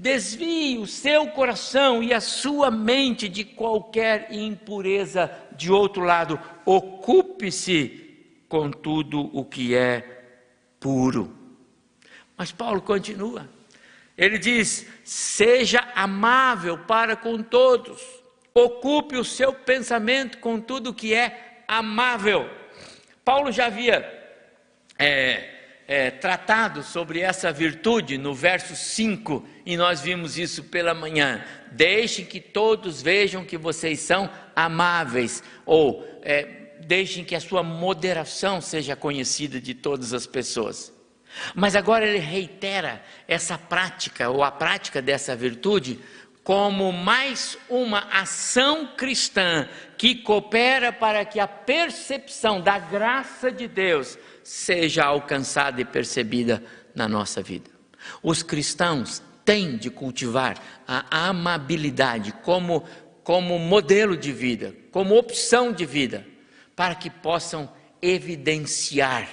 Desvie 0.00 0.78
o 0.78 0.86
seu 0.86 1.26
coração 1.26 2.02
e 2.02 2.14
a 2.14 2.22
sua 2.22 2.70
mente 2.70 3.28
de 3.28 3.44
qualquer 3.44 4.28
impureza. 4.30 5.30
De 5.52 5.70
outro 5.70 6.02
lado, 6.02 6.40
ocupe-se 6.64 8.08
com 8.48 8.70
tudo 8.70 9.30
o 9.36 9.44
que 9.44 9.74
é 9.74 10.24
puro. 10.80 11.36
Mas 12.34 12.50
Paulo 12.50 12.80
continua. 12.80 13.46
Ele 14.16 14.38
diz: 14.38 14.86
seja 15.04 15.86
amável 15.94 16.78
para 16.78 17.14
com 17.14 17.42
todos, 17.42 18.02
ocupe 18.54 19.16
o 19.16 19.24
seu 19.24 19.52
pensamento 19.52 20.38
com 20.38 20.58
tudo 20.58 20.94
que 20.94 21.12
é 21.12 21.62
amável. 21.68 22.48
Paulo 23.24 23.52
já 23.52 23.66
havia 23.66 24.20
é, 24.98 25.48
é, 25.86 26.10
tratado 26.10 26.82
sobre 26.82 27.20
essa 27.20 27.50
virtude 27.52 28.16
no 28.16 28.34
verso 28.34 28.76
5, 28.76 29.46
e 29.66 29.76
nós 29.76 30.00
vimos 30.00 30.38
isso 30.38 30.64
pela 30.64 30.94
manhã. 30.94 31.44
Deixem 31.72 32.24
que 32.24 32.40
todos 32.40 33.02
vejam 33.02 33.44
que 33.44 33.58
vocês 33.58 34.00
são 34.00 34.30
amáveis, 34.54 35.42
ou 35.66 36.06
é, 36.22 36.44
deixem 36.86 37.24
que 37.24 37.34
a 37.34 37.40
sua 37.40 37.62
moderação 37.62 38.60
seja 38.60 38.94
conhecida 38.94 39.60
de 39.60 39.74
todas 39.74 40.12
as 40.12 40.26
pessoas. 40.26 40.92
Mas 41.54 41.76
agora 41.76 42.06
ele 42.06 42.18
reitera 42.18 43.02
essa 43.26 43.56
prática, 43.56 44.28
ou 44.28 44.42
a 44.42 44.50
prática 44.50 45.00
dessa 45.00 45.34
virtude, 45.34 45.98
como 46.42 46.92
mais 46.92 47.58
uma 47.68 48.00
ação 48.10 48.88
cristã 48.96 49.68
que 49.98 50.14
coopera 50.14 50.92
para 50.92 51.24
que 51.24 51.38
a 51.38 51.46
percepção 51.46 52.60
da 52.60 52.78
graça 52.78 53.52
de 53.52 53.68
Deus 53.68 54.18
seja 54.42 55.04
alcançada 55.04 55.80
e 55.80 55.84
percebida 55.84 56.62
na 56.94 57.06
nossa 57.06 57.42
vida. 57.42 57.70
Os 58.22 58.42
cristãos 58.42 59.22
têm 59.44 59.76
de 59.76 59.90
cultivar 59.90 60.56
a 60.86 61.28
amabilidade 61.28 62.32
como, 62.42 62.84
como 63.22 63.58
modelo 63.58 64.16
de 64.16 64.32
vida, 64.32 64.74
como 64.90 65.16
opção 65.16 65.72
de 65.72 65.84
vida, 65.84 66.26
para 66.74 66.94
que 66.94 67.10
possam 67.10 67.70
evidenciar 68.00 69.28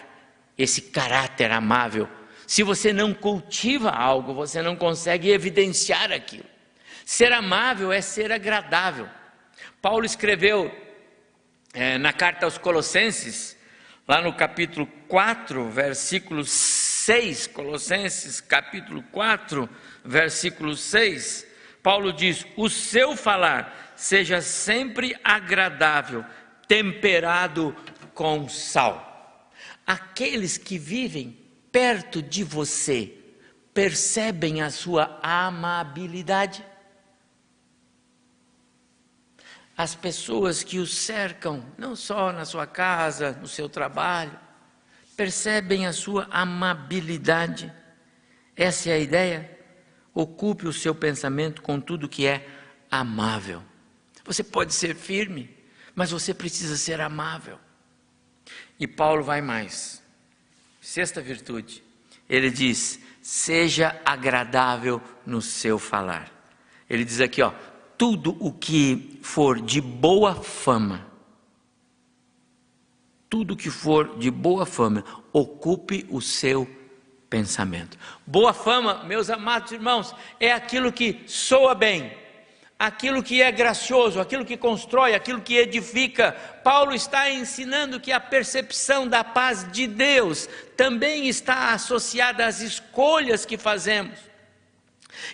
esse 0.58 0.82
caráter 0.82 1.52
amável. 1.52 2.08
Se 2.46 2.64
você 2.64 2.92
não 2.92 3.14
cultiva 3.14 3.90
algo, 3.90 4.34
você 4.34 4.62
não 4.62 4.76
consegue 4.76 5.30
evidenciar 5.30 6.12
aquilo. 6.12 6.57
Ser 7.08 7.32
amável 7.32 7.94
é 7.94 8.02
ser 8.02 8.34
agradável. 8.34 9.08
Paulo 9.82 10.06
escreveu 10.06 10.70
é, 11.74 11.98
na 11.98 12.12
carta 12.12 12.46
aos 12.46 12.58
Colossenses, 12.58 13.56
lá 14.06 14.22
no 14.22 14.34
capítulo 14.34 14.86
4, 15.08 15.70
versículo 15.70 16.44
6, 16.44 17.48
Colossenses 17.48 18.42
capítulo 18.42 19.02
4, 19.04 19.70
versículo 20.04 20.76
6, 20.76 21.48
Paulo 21.82 22.12
diz: 22.12 22.46
O 22.58 22.70
seu 22.70 23.16
falar 23.16 23.94
seja 23.96 24.42
sempre 24.42 25.18
agradável, 25.24 26.26
temperado 26.68 27.74
com 28.14 28.50
sal. 28.50 29.50
Aqueles 29.86 30.58
que 30.58 30.78
vivem 30.78 31.40
perto 31.72 32.22
de 32.22 32.44
você 32.44 33.14
percebem 33.74 34.62
a 34.62 34.70
sua 34.70 35.18
amabilidade 35.24 36.66
as 39.78 39.94
pessoas 39.94 40.64
que 40.64 40.80
o 40.80 40.88
cercam, 40.88 41.64
não 41.78 41.96
só 41.96 42.32
na 42.32 42.46
sua 42.46 42.66
casa, 42.66 43.34
no 43.34 43.48
seu 43.48 43.70
trabalho, 43.70 44.38
percebem 45.16 45.86
a 45.86 45.94
sua 45.94 46.28
amabilidade. 46.32 47.72
Essa 48.56 48.90
é 48.90 48.94
a 48.94 49.00
ideia. 49.00 49.60
Ocupe 50.16 50.68
o 50.68 50.74
seu 50.74 50.96
pensamento 50.96 51.62
com 51.62 51.80
tudo 51.80 52.10
que 52.10 52.26
é 52.26 52.48
amável. 52.90 53.64
Você 54.26 54.44
pode 54.44 54.74
ser 54.74 54.96
firme, 54.96 55.56
mas 55.94 56.10
você 56.10 56.34
precisa 56.34 56.76
ser 56.76 57.00
amável. 57.00 57.60
E 58.80 58.88
Paulo 58.88 59.24
vai 59.24 59.42
mais. 59.42 60.02
Sexta 60.82 61.22
virtude. 61.22 61.84
Ele 62.28 62.50
diz: 62.50 63.00
seja 63.22 64.00
agradável 64.04 65.00
no 65.24 65.40
seu 65.40 65.78
falar. 65.78 66.32
Ele 66.90 67.06
diz 67.06 67.22
aqui, 67.22 67.44
ó, 67.44 67.54
tudo 67.98 68.38
o 68.40 68.52
que 68.52 69.20
for 69.24 69.60
de 69.60 69.82
boa 69.82 70.36
fama, 70.36 71.08
tudo 73.30 73.58
que 73.58 73.70
for 73.70 74.18
de 74.18 74.30
boa 74.30 74.66
fama, 74.66 75.04
ocupe 75.34 76.06
o 76.10 76.22
seu 76.22 76.70
pensamento. 77.30 77.98
Boa 78.26 78.54
fama, 78.54 79.04
meus 79.04 79.30
amados 79.30 79.72
irmãos, 79.72 80.16
é 80.40 80.52
aquilo 80.52 80.94
que 80.94 81.24
soa 81.26 81.74
bem, 81.74 82.16
aquilo 82.78 83.24
que 83.24 83.42
é 83.42 83.52
gracioso, 83.52 84.22
aquilo 84.22 84.46
que 84.46 84.56
constrói, 84.56 85.16
aquilo 85.16 85.42
que 85.42 85.58
edifica. 85.58 86.32
Paulo 86.64 86.94
está 86.94 87.30
ensinando 87.32 88.00
que 88.00 88.12
a 88.12 88.20
percepção 88.20 89.08
da 89.08 89.24
paz 89.24 89.70
de 89.72 89.88
Deus 89.88 90.48
também 90.78 91.28
está 91.28 91.74
associada 91.74 92.46
às 92.46 92.62
escolhas 92.62 93.46
que 93.46 93.58
fazemos. 93.58 94.28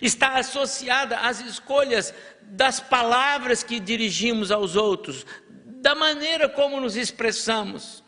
Está 0.00 0.38
associada 0.38 1.18
às 1.18 1.40
escolhas 1.40 2.14
das 2.42 2.80
palavras 2.80 3.62
que 3.62 3.80
dirigimos 3.80 4.50
aos 4.50 4.76
outros, 4.76 5.26
da 5.66 5.94
maneira 5.94 6.48
como 6.48 6.80
nos 6.80 6.96
expressamos. 6.96 8.02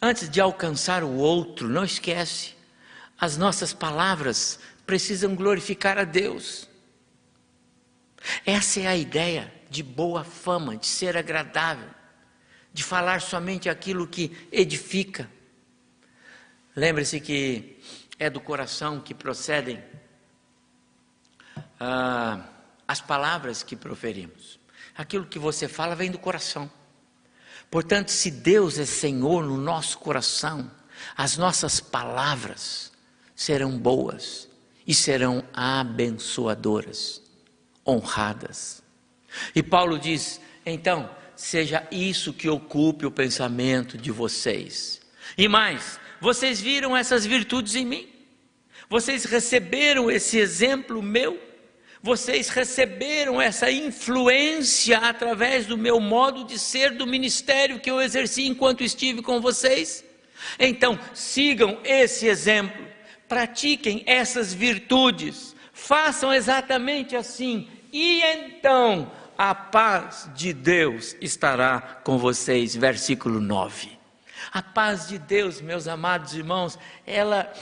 Antes 0.00 0.28
de 0.28 0.40
alcançar 0.40 1.02
o 1.02 1.16
outro, 1.16 1.68
não 1.68 1.84
esquece, 1.84 2.54
as 3.18 3.36
nossas 3.36 3.72
palavras 3.72 4.60
precisam 4.86 5.34
glorificar 5.34 5.98
a 5.98 6.04
Deus. 6.04 6.68
Essa 8.46 8.80
é 8.80 8.86
a 8.86 8.96
ideia 8.96 9.52
de 9.68 9.82
boa 9.82 10.24
fama, 10.24 10.76
de 10.76 10.86
ser 10.86 11.16
agradável, 11.16 11.90
de 12.72 12.84
falar 12.84 13.20
somente 13.20 13.68
aquilo 13.68 14.06
que 14.06 14.36
edifica. 14.52 15.28
Lembre-se 16.76 17.20
que 17.20 17.78
é 18.18 18.30
do 18.30 18.40
coração 18.40 19.00
que 19.00 19.14
procedem 19.14 19.82
ah, 21.78 22.40
as 22.86 23.00
palavras 23.00 23.62
que 23.62 23.76
proferimos. 23.76 24.58
Aquilo 24.96 25.26
que 25.26 25.38
você 25.38 25.68
fala 25.68 25.94
vem 25.94 26.10
do 26.10 26.18
coração. 26.18 26.70
Portanto, 27.70 28.10
se 28.10 28.30
Deus 28.30 28.78
é 28.78 28.84
Senhor 28.84 29.44
no 29.44 29.56
nosso 29.56 29.98
coração, 29.98 30.70
as 31.16 31.36
nossas 31.36 31.80
palavras 31.80 32.90
serão 33.36 33.78
boas 33.78 34.48
e 34.86 34.94
serão 34.94 35.44
abençoadoras, 35.52 37.22
honradas. 37.86 38.82
E 39.54 39.62
Paulo 39.62 39.98
diz: 39.98 40.40
então, 40.64 41.10
seja 41.36 41.86
isso 41.90 42.32
que 42.32 42.48
ocupe 42.48 43.06
o 43.06 43.10
pensamento 43.10 43.96
de 43.96 44.10
vocês. 44.10 45.00
E 45.36 45.46
mais, 45.46 46.00
vocês 46.20 46.60
viram 46.60 46.96
essas 46.96 47.24
virtudes 47.24 47.74
em 47.74 47.84
mim? 47.84 48.08
Vocês 48.88 49.24
receberam 49.24 50.10
esse 50.10 50.38
exemplo 50.38 51.02
meu? 51.02 51.47
Vocês 52.02 52.48
receberam 52.48 53.40
essa 53.40 53.70
influência 53.70 54.98
através 54.98 55.66
do 55.66 55.76
meu 55.76 56.00
modo 56.00 56.44
de 56.44 56.58
ser, 56.58 56.92
do 56.92 57.06
ministério 57.06 57.80
que 57.80 57.90
eu 57.90 58.00
exerci 58.00 58.46
enquanto 58.46 58.84
estive 58.84 59.20
com 59.20 59.40
vocês? 59.40 60.04
Então, 60.58 60.98
sigam 61.12 61.78
esse 61.84 62.28
exemplo, 62.28 62.86
pratiquem 63.28 64.04
essas 64.06 64.54
virtudes, 64.54 65.56
façam 65.72 66.32
exatamente 66.32 67.16
assim, 67.16 67.68
e 67.92 68.22
então 68.22 69.10
a 69.36 69.54
paz 69.54 70.28
de 70.34 70.52
Deus 70.52 71.16
estará 71.20 71.80
com 72.02 72.18
vocês. 72.18 72.74
Versículo 72.74 73.40
9. 73.40 73.98
A 74.52 74.62
paz 74.62 75.08
de 75.08 75.18
Deus, 75.18 75.60
meus 75.60 75.86
amados 75.86 76.34
irmãos, 76.34 76.78
ela, 77.06 77.52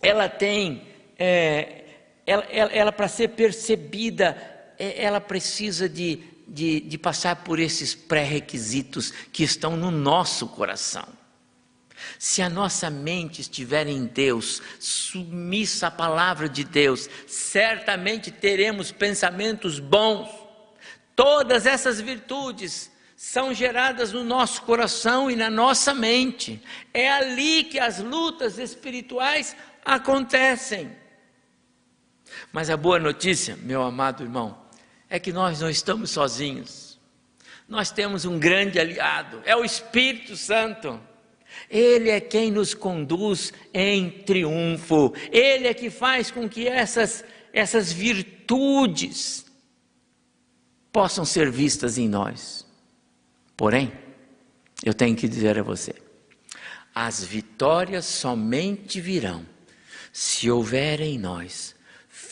ela 0.00 0.28
tem. 0.28 0.88
É, 1.18 1.84
ela, 2.30 2.46
ela, 2.48 2.72
ela 2.72 2.92
para 2.92 3.08
ser 3.08 3.30
percebida, 3.30 4.36
é, 4.78 5.02
ela 5.02 5.20
precisa 5.20 5.88
de, 5.88 6.20
de, 6.46 6.78
de 6.78 6.96
passar 6.96 7.42
por 7.42 7.58
esses 7.58 7.92
pré-requisitos 7.92 9.12
que 9.32 9.42
estão 9.42 9.76
no 9.76 9.90
nosso 9.90 10.46
coração. 10.46 11.08
Se 12.20 12.40
a 12.40 12.48
nossa 12.48 12.88
mente 12.88 13.40
estiver 13.40 13.88
em 13.88 14.06
Deus, 14.06 14.62
submissa 14.78 15.88
à 15.88 15.90
palavra 15.90 16.48
de 16.48 16.62
Deus, 16.62 17.10
certamente 17.26 18.30
teremos 18.30 18.92
pensamentos 18.92 19.80
bons. 19.80 20.30
Todas 21.16 21.66
essas 21.66 22.00
virtudes 22.00 22.92
são 23.16 23.52
geradas 23.52 24.12
no 24.12 24.22
nosso 24.22 24.62
coração 24.62 25.28
e 25.28 25.34
na 25.34 25.50
nossa 25.50 25.92
mente. 25.92 26.62
É 26.94 27.10
ali 27.10 27.64
que 27.64 27.80
as 27.80 27.98
lutas 27.98 28.56
espirituais 28.56 29.56
acontecem. 29.84 30.99
Mas 32.52 32.68
a 32.68 32.76
boa 32.76 32.98
notícia, 32.98 33.56
meu 33.62 33.82
amado 33.82 34.22
irmão, 34.22 34.58
é 35.08 35.18
que 35.18 35.32
nós 35.32 35.60
não 35.60 35.70
estamos 35.70 36.10
sozinhos. 36.10 36.98
Nós 37.68 37.90
temos 37.90 38.24
um 38.24 38.38
grande 38.38 38.78
aliado, 38.78 39.40
é 39.44 39.54
o 39.54 39.64
Espírito 39.64 40.36
Santo. 40.36 41.00
Ele 41.68 42.10
é 42.10 42.20
quem 42.20 42.50
nos 42.50 42.74
conduz 42.74 43.52
em 43.72 44.10
triunfo. 44.10 45.12
Ele 45.30 45.68
é 45.68 45.74
que 45.74 45.90
faz 45.90 46.30
com 46.30 46.48
que 46.48 46.66
essas, 46.66 47.24
essas 47.52 47.92
virtudes 47.92 49.46
possam 50.92 51.24
ser 51.24 51.50
vistas 51.50 51.98
em 51.98 52.08
nós. 52.08 52.66
Porém, 53.56 53.92
eu 54.84 54.94
tenho 54.94 55.14
que 55.14 55.28
dizer 55.28 55.58
a 55.58 55.62
você: 55.62 55.94
as 56.94 57.22
vitórias 57.22 58.04
somente 58.04 59.00
virão 59.00 59.46
se 60.12 60.50
houver 60.50 61.00
em 61.00 61.18
nós 61.18 61.76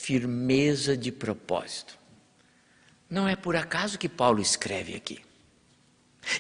firmeza 0.09 0.97
de 0.97 1.13
propósito. 1.13 1.99
Não 3.11 3.29
é 3.29 3.37
por 3.37 3.55
acaso 3.55 3.99
que 3.99 4.09
Paulo 4.09 4.41
escreve 4.41 4.97
aqui. 4.97 5.19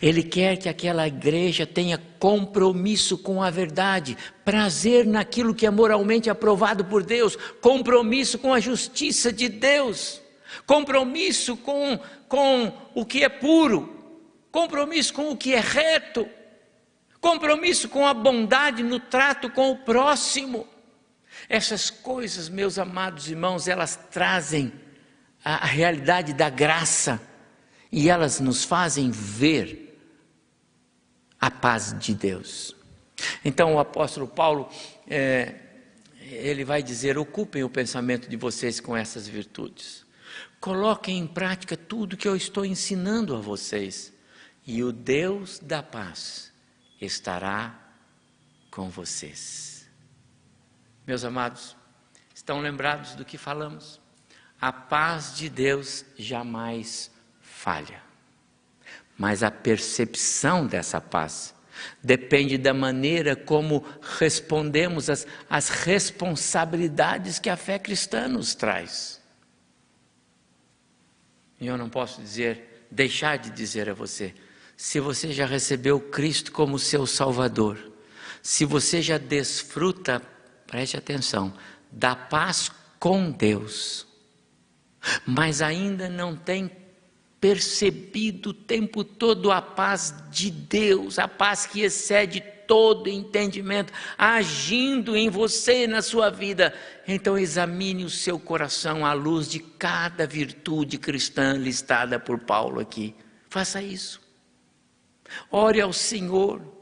Ele 0.01 0.23
quer 0.23 0.57
que 0.57 0.71
aquela 0.71 1.07
igreja 1.07 1.67
tenha 1.67 1.99
compromisso 2.19 3.19
com 3.19 3.43
a 3.43 3.51
verdade, 3.51 4.17
prazer 4.43 5.05
naquilo 5.07 5.55
que 5.55 5.67
é 5.67 5.71
moralmente 5.71 6.31
aprovado 6.31 6.83
por 6.87 7.03
Deus, 7.03 7.37
compromisso 7.61 8.39
com 8.39 8.55
a 8.55 8.61
justiça 8.61 9.31
de 9.31 9.51
Deus, 9.51 10.23
compromisso 10.67 11.55
com, 11.55 12.01
com 12.27 12.73
o 12.95 13.05
que 13.05 13.23
é 13.23 13.29
puro, 13.29 14.17
compromisso 14.51 15.13
com 15.13 15.31
o 15.31 15.37
que 15.37 15.53
é 15.53 15.61
reto, 15.61 16.27
compromisso 17.21 17.87
com 17.91 18.07
a 18.07 18.15
bondade 18.15 18.83
no 18.83 18.99
trato 18.99 19.51
com 19.51 19.71
o 19.73 19.77
próximo. 19.77 20.67
Essas 21.49 21.89
coisas, 21.89 22.49
meus 22.49 22.79
amados 22.79 23.29
irmãos, 23.29 23.69
elas 23.69 23.97
trazem 24.11 24.73
a, 25.43 25.65
a 25.65 25.67
realidade 25.67 26.35
da 26.35 26.51
graça 26.51 27.21
e 27.91 28.11
elas 28.11 28.39
nos 28.39 28.65
fazem 28.65 29.11
ver 29.11 29.99
a 31.41 31.51
paz 31.51 31.97
de 31.99 32.15
Deus. 32.15 32.77
Então 33.45 33.75
o 33.75 33.79
apóstolo 33.79 34.27
Paulo, 34.27 34.69
é, 35.09 35.55
ele 36.21 36.65
vai 36.65 36.83
dizer: 36.83 37.17
ocupem 37.17 37.65
o 37.65 37.71
pensamento 37.71 38.29
de 38.29 38.37
vocês 38.37 38.79
com 38.79 38.97
essas 38.97 39.27
virtudes, 39.27 40.05
coloquem 40.61 41.19
em 41.19 41.27
prática 41.27 41.77
tudo 41.77 42.17
que 42.17 42.29
eu 42.29 42.37
estou 42.37 42.65
ensinando 42.65 43.35
a 43.35 43.41
vocês, 43.41 44.13
e 44.67 44.83
o 44.83 44.93
Deus 44.93 45.59
da 45.59 45.83
paz 45.83 46.53
estará 47.01 47.75
com 48.71 48.91
vocês. 48.91 49.68
Meus 51.09 51.25
amados, 51.25 51.75
estão 52.35 52.61
lembrados 52.61 53.15
do 53.15 53.25
que 53.25 53.39
falamos? 53.39 53.99
A 54.61 54.71
paz 54.71 55.35
de 55.35 55.49
Deus 55.49 56.05
jamais 56.19 57.11
falha. 57.41 58.03
Mas 59.17 59.43
a 59.43 59.51
percepção 59.51 60.67
dessa 60.67 61.01
paz 61.01 61.55
depende 62.03 62.59
da 62.59 62.75
maneira 62.75 63.35
como 63.35 63.87
respondemos 64.19 65.09
às, 65.09 65.27
às 65.49 65.71
responsabilidades 65.71 67.39
que 67.39 67.49
a 67.49 67.57
fé 67.57 67.79
cristã 67.79 68.29
nos 68.29 68.55
traz. 68.55 69.19
E 71.59 71.69
eu 71.69 71.79
não 71.79 71.89
posso 71.89 72.21
dizer, 72.21 72.87
deixar 72.91 73.39
de 73.39 73.49
dizer 73.49 73.89
a 73.89 73.95
você, 73.95 74.35
se 74.77 75.01
você 75.01 75.33
já 75.33 75.47
recebeu 75.47 75.99
Cristo 75.99 76.53
como 76.53 76.79
seu 76.79 77.07
Salvador, 77.07 77.79
se 78.43 78.67
você 78.67 79.01
já 79.01 79.17
desfruta, 79.17 80.23
preste 80.69 80.97
atenção, 80.97 81.53
da 81.91 82.15
paz 82.15 82.71
com 83.01 83.31
Deus, 83.31 84.07
mas 85.27 85.61
ainda 85.63 86.09
não 86.09 86.37
tem 86.37 86.71
percebido 87.41 88.51
o 88.51 88.55
tempo 88.55 89.03
todo 89.03 89.51
a 89.51 89.63
paz 89.63 90.15
de 90.31 90.51
Deus, 90.51 91.19
a 91.19 91.27
paz 91.27 91.67
que 91.67 91.81
excede 91.81 92.41
todo 92.67 93.09
entendimento, 93.09 93.93
agindo 94.19 95.17
em 95.17 95.31
você 95.31 95.85
e 95.85 95.87
na 95.87 96.03
sua 96.03 96.29
vida. 96.29 96.75
Então 97.07 97.39
examine 97.39 98.05
o 98.05 98.11
seu 98.11 98.39
coração 98.39 99.07
à 99.07 99.15
luz 99.15 99.49
de 99.49 99.59
cada 99.59 100.27
virtude 100.27 100.99
cristã 100.99 101.55
listada 101.55 102.21
por 102.21 102.41
Paulo 102.41 102.79
aqui. 102.79 103.15
Faça 103.49 103.81
isso. 103.81 104.21
Ore 105.51 105.81
ao 105.81 105.93
Senhor. 105.93 106.78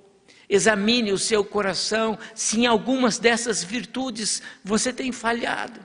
Examine 0.49 1.13
o 1.13 1.19
seu 1.19 1.45
coração 1.45 2.19
se 2.35 2.61
em 2.61 2.67
algumas 2.67 3.19
dessas 3.19 3.65
virtudes 3.65 4.43
você 4.65 4.93
tem 4.93 5.11
falhado. 5.11 5.81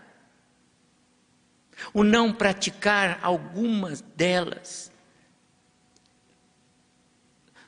O 1.94 2.04
não 2.04 2.32
praticar 2.32 3.20
algumas 3.24 4.02
delas 4.02 4.92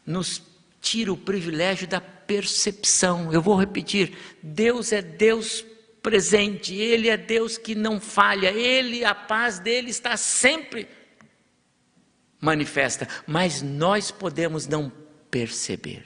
nos 0.06 0.42
tira 0.80 1.12
o 1.12 1.18
privilégio 1.18 1.88
da 1.88 2.00
percepção. 2.00 3.34
Eu 3.34 3.42
vou 3.42 3.56
repetir: 3.56 4.16
Deus 4.42 4.92
é 4.92 5.02
Deus 5.02 5.66
presente, 6.02 6.76
Ele 6.76 7.10
é 7.10 7.18
Deus 7.18 7.58
que 7.58 7.74
não 7.74 8.00
falha, 8.00 8.52
Ele, 8.52 9.06
a 9.06 9.16
paz 9.16 9.58
dele 9.58 9.90
está 9.90 10.18
sempre 10.18 10.88
manifesta, 12.40 13.08
mas 13.26 13.62
nós 13.62 14.12
podemos 14.12 14.68
não 14.68 14.92
perceber. 15.32 16.06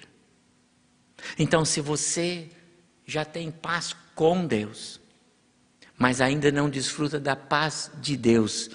Então, 1.38 1.66
se 1.66 1.82
você 1.82 2.50
já 3.06 3.24
tem 3.24 3.50
paz 3.50 3.96
com 4.14 4.46
Deus, 4.46 5.00
mas 5.98 6.22
ainda 6.22 6.52
não 6.52 6.70
desfruta 6.70 7.20
da 7.20 7.36
paz 7.36 7.90
de 8.00 8.16
Deus. 8.16 8.70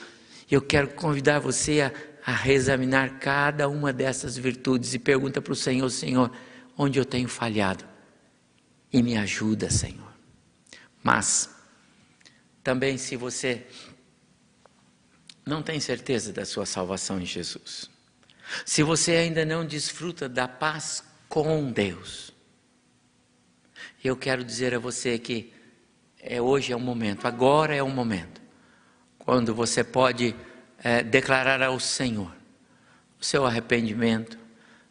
Eu 0.51 0.61
quero 0.61 0.89
convidar 0.89 1.39
você 1.39 1.83
a, 1.83 1.93
a 2.27 2.35
reexaminar 2.35 3.19
cada 3.21 3.69
uma 3.69 3.93
dessas 3.93 4.37
virtudes 4.37 4.93
e 4.95 4.99
pergunta 4.99 5.41
para 5.41 5.53
o 5.53 5.57
Senhor: 5.57 5.89
Senhor, 5.91 6.33
onde 6.77 6.99
eu 6.99 7.05
tenho 7.05 7.29
falhado? 7.29 7.85
E 8.93 9.03
me 9.03 9.17
ajuda, 9.17 9.71
Senhor. 9.71 10.13
Mas, 11.03 11.49
também, 12.63 12.99
se 12.99 13.17
você 13.17 13.67
não 15.45 15.63
tem 15.63 15.81
certeza 15.81 16.33
da 16.33 16.45
sua 16.45 16.67
salvação 16.67 17.21
em 17.21 17.27
Jesus, 17.27 17.91
se 18.67 18.83
você 18.83 19.13
ainda 19.13 19.45
não 19.45 19.65
desfruta 19.65 20.29
da 20.29 20.47
paz 20.47 21.03
com 21.29 21.73
Deus, 21.73 22.32
eu 24.09 24.17
quero 24.17 24.45
dizer 24.45 24.75
a 24.75 24.79
você 24.79 25.19
que 25.19 25.53
é 26.21 26.41
hoje 26.41 26.73
é 26.73 26.77
o 26.77 26.81
momento, 26.81 27.27
agora 27.27 27.75
é 27.75 27.83
o 27.83 27.89
momento, 27.89 28.41
quando 29.19 29.55
você 29.55 29.83
pode 29.83 30.35
é, 30.83 31.03
declarar 31.03 31.63
ao 31.63 31.79
Senhor 31.81 32.33
o 33.21 33.25
seu 33.25 33.47
arrependimento, 33.47 34.39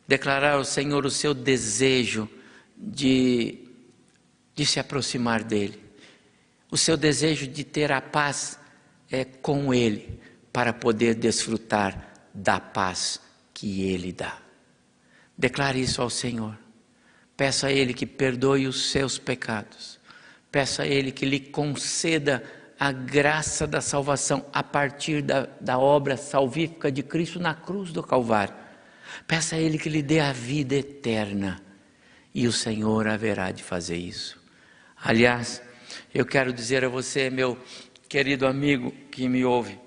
declarar 0.07 0.53
ao 0.53 0.65
Senhor 0.65 1.05
o 1.05 1.11
seu 1.11 1.33
desejo 1.33 2.29
de, 2.77 3.59
de 4.55 4.65
se 4.65 4.79
aproximar 4.79 5.43
dEle, 5.43 5.81
o 6.69 6.77
seu 6.77 6.95
desejo 6.95 7.47
de 7.47 7.63
ter 7.63 7.91
a 7.91 8.01
paz 8.01 8.57
é, 9.11 9.25
com 9.25 9.73
Ele, 9.73 10.19
para 10.53 10.73
poder 10.73 11.15
desfrutar 11.15 12.29
da 12.33 12.59
paz 12.59 13.21
que 13.53 13.83
Ele 13.83 14.11
dá. 14.11 14.37
Declare 15.37 15.81
isso 15.81 16.01
ao 16.01 16.09
Senhor. 16.09 16.57
Peça 17.41 17.65
a 17.65 17.71
Ele 17.71 17.91
que 17.91 18.05
perdoe 18.05 18.67
os 18.67 18.91
seus 18.91 19.17
pecados 19.17 19.99
Peça 20.51 20.83
a 20.83 20.85
Ele 20.85 21.11
que 21.11 21.25
lhe 21.25 21.39
conceda 21.39 22.43
a 22.79 22.91
graça 22.91 23.65
da 23.65 23.81
salvação 23.81 24.45
a 24.53 24.61
partir 24.61 25.23
da, 25.23 25.49
da 25.59 25.79
obra 25.79 26.15
salvífica 26.15 26.91
de 26.91 27.01
Cristo 27.01 27.39
na 27.39 27.55
cruz 27.55 27.91
do 27.91 28.03
Calvário. 28.03 28.53
Peça 29.25 29.55
a 29.55 29.59
Ele 29.59 29.79
que 29.79 29.89
lhe 29.89 30.03
dê 30.03 30.19
a 30.19 30.31
vida 30.31 30.75
eterna 30.75 31.59
e 32.31 32.45
o 32.45 32.51
Senhor 32.51 33.07
haverá 33.07 33.51
de 33.51 33.63
fazer 33.63 33.97
isso. 33.97 34.39
Aliás, 35.03 35.63
eu 36.13 36.27
quero 36.27 36.53
dizer 36.53 36.85
a 36.85 36.89
você, 36.89 37.31
meu 37.31 37.57
querido 38.07 38.45
amigo 38.45 38.91
que 39.09 39.27
me 39.27 39.43
ouve, 39.43 39.79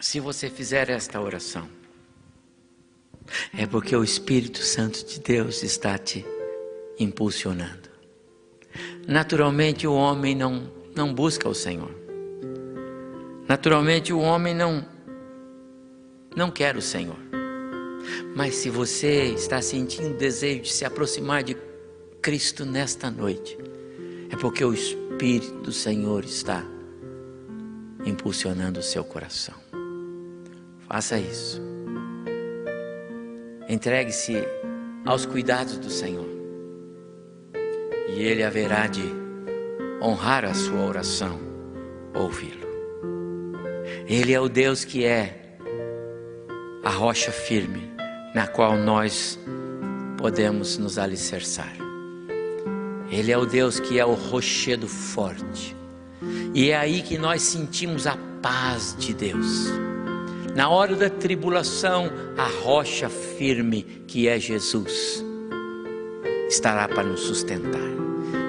se 0.00 0.18
você 0.18 0.50
fizer 0.50 0.90
esta 0.90 1.20
oração, 1.20 1.70
é 3.56 3.68
porque 3.68 3.94
o 3.94 4.02
Espírito 4.02 4.58
Santo 4.64 5.06
de 5.06 5.20
Deus 5.20 5.62
está 5.62 5.96
te 5.96 6.26
impulsionando. 7.00 7.88
Naturalmente 9.08 9.86
o 9.86 9.94
homem 9.94 10.34
não, 10.34 10.70
não 10.94 11.12
busca 11.12 11.48
o 11.48 11.54
Senhor. 11.54 11.90
Naturalmente 13.48 14.12
o 14.12 14.20
homem 14.20 14.54
não, 14.54 14.86
não 16.36 16.50
quer 16.50 16.76
o 16.76 16.82
Senhor. 16.82 17.18
Mas 18.36 18.54
se 18.54 18.70
você 18.70 19.24
está 19.34 19.60
sentindo 19.60 20.16
desejo 20.16 20.62
de 20.62 20.72
se 20.72 20.84
aproximar 20.84 21.42
de 21.42 21.56
Cristo 22.22 22.64
nesta 22.64 23.10
noite, 23.10 23.58
é 24.30 24.36
porque 24.36 24.64
o 24.64 24.72
Espírito 24.72 25.62
do 25.62 25.72
Senhor 25.72 26.24
está 26.24 26.64
impulsionando 28.04 28.78
o 28.78 28.82
seu 28.82 29.02
coração. 29.02 29.54
Faça 30.86 31.18
isso. 31.18 31.60
Entregue-se 33.68 34.36
aos 35.04 35.26
cuidados 35.26 35.78
do 35.78 35.90
Senhor 35.90 36.39
e 38.16 38.22
Ele 38.22 38.42
haverá 38.42 38.86
de 38.86 39.02
honrar 40.02 40.44
a 40.44 40.54
sua 40.54 40.80
oração, 40.86 41.38
ouvi-lo. 42.14 42.68
Ele 44.06 44.32
é 44.32 44.40
o 44.40 44.48
Deus 44.48 44.84
que 44.84 45.04
é 45.04 45.56
a 46.82 46.90
rocha 46.90 47.30
firme, 47.30 47.90
na 48.34 48.46
qual 48.46 48.76
nós 48.76 49.38
podemos 50.16 50.78
nos 50.78 50.98
alicerçar. 50.98 51.72
Ele 53.10 53.32
é 53.32 53.38
o 53.38 53.44
Deus 53.44 53.80
que 53.80 53.98
é 53.98 54.04
o 54.04 54.14
rochedo 54.14 54.86
forte. 54.86 55.76
E 56.54 56.70
é 56.70 56.76
aí 56.76 57.02
que 57.02 57.18
nós 57.18 57.42
sentimos 57.42 58.06
a 58.06 58.16
paz 58.42 58.94
de 58.98 59.12
Deus. 59.14 59.66
Na 60.54 60.68
hora 60.68 60.94
da 60.94 61.08
tribulação, 61.08 62.10
a 62.36 62.46
rocha 62.62 63.08
firme 63.08 63.82
que 64.06 64.28
é 64.28 64.38
Jesus 64.38 65.24
estará 66.48 66.88
para 66.88 67.04
nos 67.04 67.20
sustentar. 67.20 67.99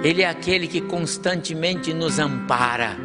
Ele 0.03 0.23
é 0.23 0.25
aquele 0.27 0.67
que 0.67 0.81
constantemente 0.81 1.93
nos 1.93 2.17
ampara. 2.17 2.97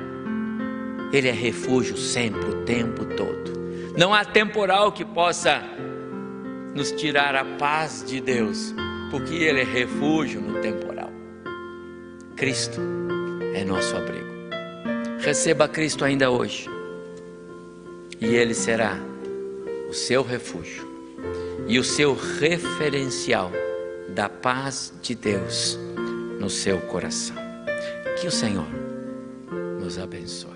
Ele 1.13 1.29
é 1.29 1.33
refúgio 1.33 1.95
sempre, 1.95 2.49
o 2.49 2.65
tempo 2.65 3.05
todo. 3.05 3.53
Não 3.99 4.15
há 4.15 4.25
temporal 4.25 4.91
que 4.93 5.05
possa 5.05 5.63
nos 6.75 6.93
tirar 6.93 7.35
a 7.35 7.45
paz 7.45 8.03
de 8.07 8.19
Deus, 8.19 8.75
porque 9.11 9.35
Ele 9.35 9.61
é 9.61 9.65
refúgio 9.65 10.41
no 10.41 10.61
temporal. 10.61 11.13
Cristo 12.35 12.81
é 13.55 13.63
nosso 13.63 13.95
abrigo. 13.95 14.27
Receba 15.21 15.69
Cristo 15.69 16.03
ainda 16.03 16.31
hoje, 16.31 16.67
e 18.19 18.27
Ele 18.27 18.55
será 18.55 18.99
o 19.91 19.93
seu 19.93 20.23
refúgio 20.23 20.87
e 21.69 21.79
o 21.79 21.85
seu 21.85 22.15
referencial 22.15 23.53
da 24.09 24.29
paz 24.29 24.93
de 25.03 25.15
Deus 25.15 25.79
no 26.39 26.51
seu 26.51 26.81
coração. 26.83 27.37
Que 28.21 28.27
o 28.27 28.31
Senhor 28.31 28.67
nos 29.81 29.99
abençoe. 29.99 30.56